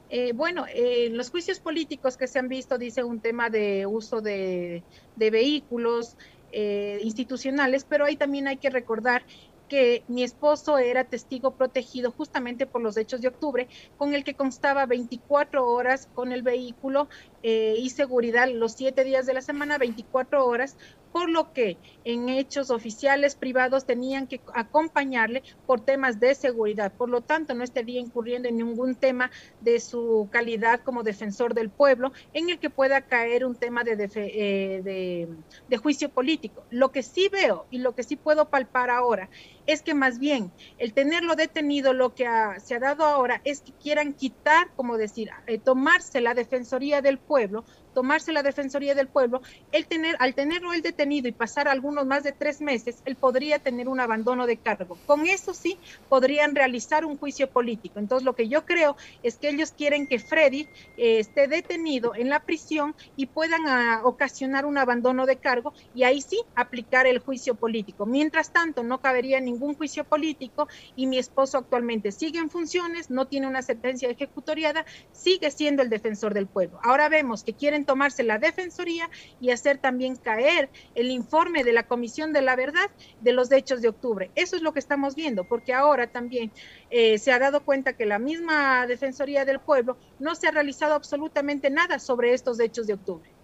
Eh, 0.09 0.31
bueno, 0.33 0.65
eh, 0.73 1.09
los 1.11 1.29
juicios 1.29 1.59
políticos 1.59 2.15
que 2.15 2.27
se 2.27 2.39
han 2.39 2.47
visto 2.47 2.77
dice 2.77 3.03
un 3.03 3.19
tema 3.19 3.49
de 3.49 3.85
uso 3.85 4.21
de, 4.21 4.83
vehículos 5.15 6.15
eh, 6.51 6.99
institucionales, 7.03 7.83
pero 7.83 8.05
ahí 8.05 8.15
también 8.15 8.47
hay 8.47 8.57
que 8.57 8.69
recordar 8.69 9.25
que 9.67 10.05
mi 10.07 10.23
esposo 10.23 10.77
era 10.77 11.03
testigo 11.03 11.57
protegido 11.57 12.11
justamente 12.11 12.65
por 12.67 12.81
los 12.81 12.95
hechos 12.95 13.19
de 13.19 13.27
octubre, 13.27 13.67
con 13.97 14.13
el 14.13 14.23
que 14.23 14.35
constaba 14.35 14.85
24 14.85 15.67
horas 15.67 16.07
con 16.13 16.31
el 16.31 16.41
vehículo 16.41 17.09
y 17.43 17.89
seguridad 17.91 18.49
los 18.49 18.73
siete 18.73 19.03
días 19.03 19.25
de 19.25 19.33
la 19.33 19.41
semana, 19.41 19.77
24 19.77 20.45
horas, 20.45 20.75
por 21.11 21.29
lo 21.29 21.51
que 21.51 21.77
en 22.03 22.29
hechos 22.29 22.69
oficiales 22.69 23.35
privados 23.35 23.85
tenían 23.85 24.27
que 24.27 24.39
acompañarle 24.53 25.41
por 25.65 25.81
temas 25.81 26.19
de 26.19 26.35
seguridad. 26.35 26.91
Por 26.91 27.09
lo 27.09 27.21
tanto, 27.21 27.53
no 27.53 27.63
estaría 27.63 27.99
incurriendo 27.99 28.47
en 28.47 28.57
ningún 28.57 28.95
tema 28.95 29.31
de 29.61 29.79
su 29.79 30.29
calidad 30.31 30.81
como 30.81 31.03
defensor 31.03 31.53
del 31.53 31.69
pueblo 31.69 32.11
en 32.33 32.49
el 32.49 32.59
que 32.59 32.69
pueda 32.69 33.01
caer 33.01 33.45
un 33.45 33.55
tema 33.55 33.83
de, 33.83 33.93
eh, 34.15 35.27
de, 35.67 35.77
juicio 35.77 36.09
político. 36.09 36.63
Lo 36.69 36.91
que 36.91 37.01
sí 37.03 37.29
veo 37.29 37.65
y 37.71 37.79
lo 37.79 37.95
que 37.95 38.03
sí 38.03 38.15
puedo 38.15 38.49
palpar 38.49 38.89
ahora 38.89 39.29
es 39.67 39.83
que 39.83 39.93
más 39.93 40.17
bien 40.17 40.51
el 40.77 40.93
tenerlo 40.93 41.35
detenido, 41.35 41.93
lo 41.93 42.15
que 42.15 42.25
se 42.63 42.75
ha 42.75 42.79
dado 42.79 43.05
ahora 43.05 43.41
es 43.43 43.61
que 43.61 43.73
quieran 43.73 44.13
quitar, 44.13 44.73
como 44.75 44.97
decir, 44.97 45.29
eh, 45.45 45.59
tomarse 45.59 46.21
la 46.21 46.33
Defensoría 46.33 47.01
del 47.01 47.19
Pueblo 47.19 47.65
tomarse 47.97 48.31
la 48.31 48.43
Defensoría 48.43 48.93
del 48.93 49.07
Pueblo, 49.07 49.41
él 49.71 49.87
tener, 49.87 50.15
al 50.19 50.35
tenerlo 50.35 50.71
él 50.71 50.83
detenido 50.83 51.27
y 51.27 51.31
pasar 51.31 51.67
algunos 51.67 52.05
más 52.05 52.21
de 52.21 52.31
tres 52.31 52.61
meses, 52.61 53.01
él 53.05 53.15
podría 53.15 53.57
tener 53.57 53.89
un 53.89 53.99
abandono 53.99 54.45
de 54.45 54.57
cargo. 54.57 54.99
Con 55.07 55.25
eso 55.25 55.55
sí 55.55 55.79
podrían 56.07 56.53
realizar 56.53 57.05
un 57.05 57.17
juicio 57.17 57.49
político. 57.49 57.97
Entonces 57.97 58.23
lo 58.23 58.35
que 58.35 58.49
yo 58.49 58.65
creo 58.65 58.97
es 59.23 59.37
que 59.37 59.49
ellos 59.49 59.71
quieren 59.71 60.05
que 60.05 60.19
Freddy 60.19 60.67
eh, 60.95 61.17
esté 61.17 61.47
detenido 61.47 62.13
en 62.13 62.29
la 62.29 62.41
prisión 62.41 62.93
y 63.15 63.25
puedan 63.25 63.67
ah, 63.67 64.01
ocasionar 64.03 64.67
un 64.67 64.77
abandono 64.77 65.25
de 65.25 65.37
cargo 65.37 65.73
y 65.95 66.03
ahí 66.03 66.21
sí 66.21 66.39
aplicar 66.53 67.07
el 67.07 67.17
juicio 67.17 67.55
político. 67.55 68.05
Mientras 68.05 68.53
tanto, 68.53 68.83
no 68.83 69.01
cabería 69.01 69.39
ningún 69.39 69.73
juicio 69.73 70.03
político 70.03 70.67
y 70.95 71.07
mi 71.07 71.17
esposo 71.17 71.57
actualmente 71.57 72.11
sigue 72.11 72.37
en 72.37 72.51
funciones, 72.51 73.09
no 73.09 73.25
tiene 73.25 73.47
una 73.47 73.63
sentencia 73.63 74.07
ejecutoriada, 74.07 74.85
sigue 75.11 75.49
siendo 75.49 75.81
el 75.81 75.89
defensor 75.89 76.35
del 76.35 76.45
pueblo. 76.45 76.79
Ahora 76.83 77.09
vemos 77.09 77.43
que 77.43 77.55
quieren 77.55 77.86
tomarse 77.87 78.21
la 78.21 78.37
defensoría 78.37 79.09
y 79.41 79.49
hacer 79.49 79.79
también 79.79 80.15
caer 80.15 80.69
el 80.93 81.09
informe 81.09 81.63
de 81.63 81.73
la 81.73 81.87
Comisión 81.87 82.33
de 82.33 82.43
la 82.43 82.55
Verdad 82.55 82.91
de 83.21 83.33
los 83.33 83.51
hechos 83.51 83.81
de 83.81 83.87
octubre. 83.87 84.29
Eso 84.35 84.55
es 84.55 84.61
lo 84.61 84.73
que 84.73 84.79
estamos 84.79 85.15
viendo, 85.15 85.45
porque 85.45 85.73
ahora 85.73 86.05
también 86.05 86.51
eh, 86.91 87.17
se 87.17 87.31
ha 87.31 87.39
dado 87.39 87.63
cuenta 87.63 87.93
que 87.93 88.05
la 88.05 88.19
misma 88.19 88.85
Defensoría 88.85 89.45
del 89.45 89.59
Pueblo 89.59 89.97
no 90.19 90.35
se 90.35 90.47
ha 90.47 90.51
realizado 90.51 90.93
absolutamente 90.93 91.71
nada 91.71 91.97
sobre 91.97 92.33
estos 92.33 92.59
hechos 92.59 92.85
de 92.85 92.93
octubre. 92.93 93.36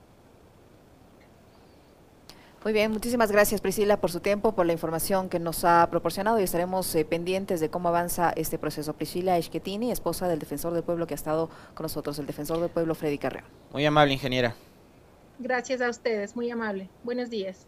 Muy 2.64 2.72
bien, 2.72 2.92
muchísimas 2.92 3.30
gracias 3.30 3.60
Priscila 3.60 3.98
por 3.98 4.10
su 4.10 4.22
tiempo, 4.22 4.54
por 4.54 4.66
la 4.66 4.72
información 4.72 5.28
que 5.28 5.38
nos 5.38 5.66
ha 5.66 5.86
proporcionado 5.90 6.40
y 6.40 6.44
estaremos 6.44 6.96
eh, 6.96 7.04
pendientes 7.04 7.60
de 7.60 7.70
cómo 7.70 7.90
avanza 7.90 8.32
este 8.38 8.58
proceso. 8.58 8.94
Priscila 8.94 9.38
Eschetini, 9.38 9.92
esposa 9.92 10.30
del 10.30 10.40
defensor 10.40 10.74
del 10.74 10.82
pueblo 10.82 11.06
que 11.06 11.14
ha 11.14 11.16
estado 11.16 11.50
con 11.74 11.84
nosotros, 11.84 12.18
el 12.20 12.26
defensor 12.26 12.62
del 12.62 12.70
pueblo 12.70 12.96
Freddy 12.96 13.18
Carreón. 13.18 13.44
Muy 13.74 13.86
amable, 13.86 14.14
ingeniera. 14.14 14.56
Gracias 15.40 15.82
a 15.82 15.90
ustedes, 15.90 16.38
muy 16.38 16.50
amable. 16.52 16.90
Buenos 17.04 17.30
días. 17.30 17.68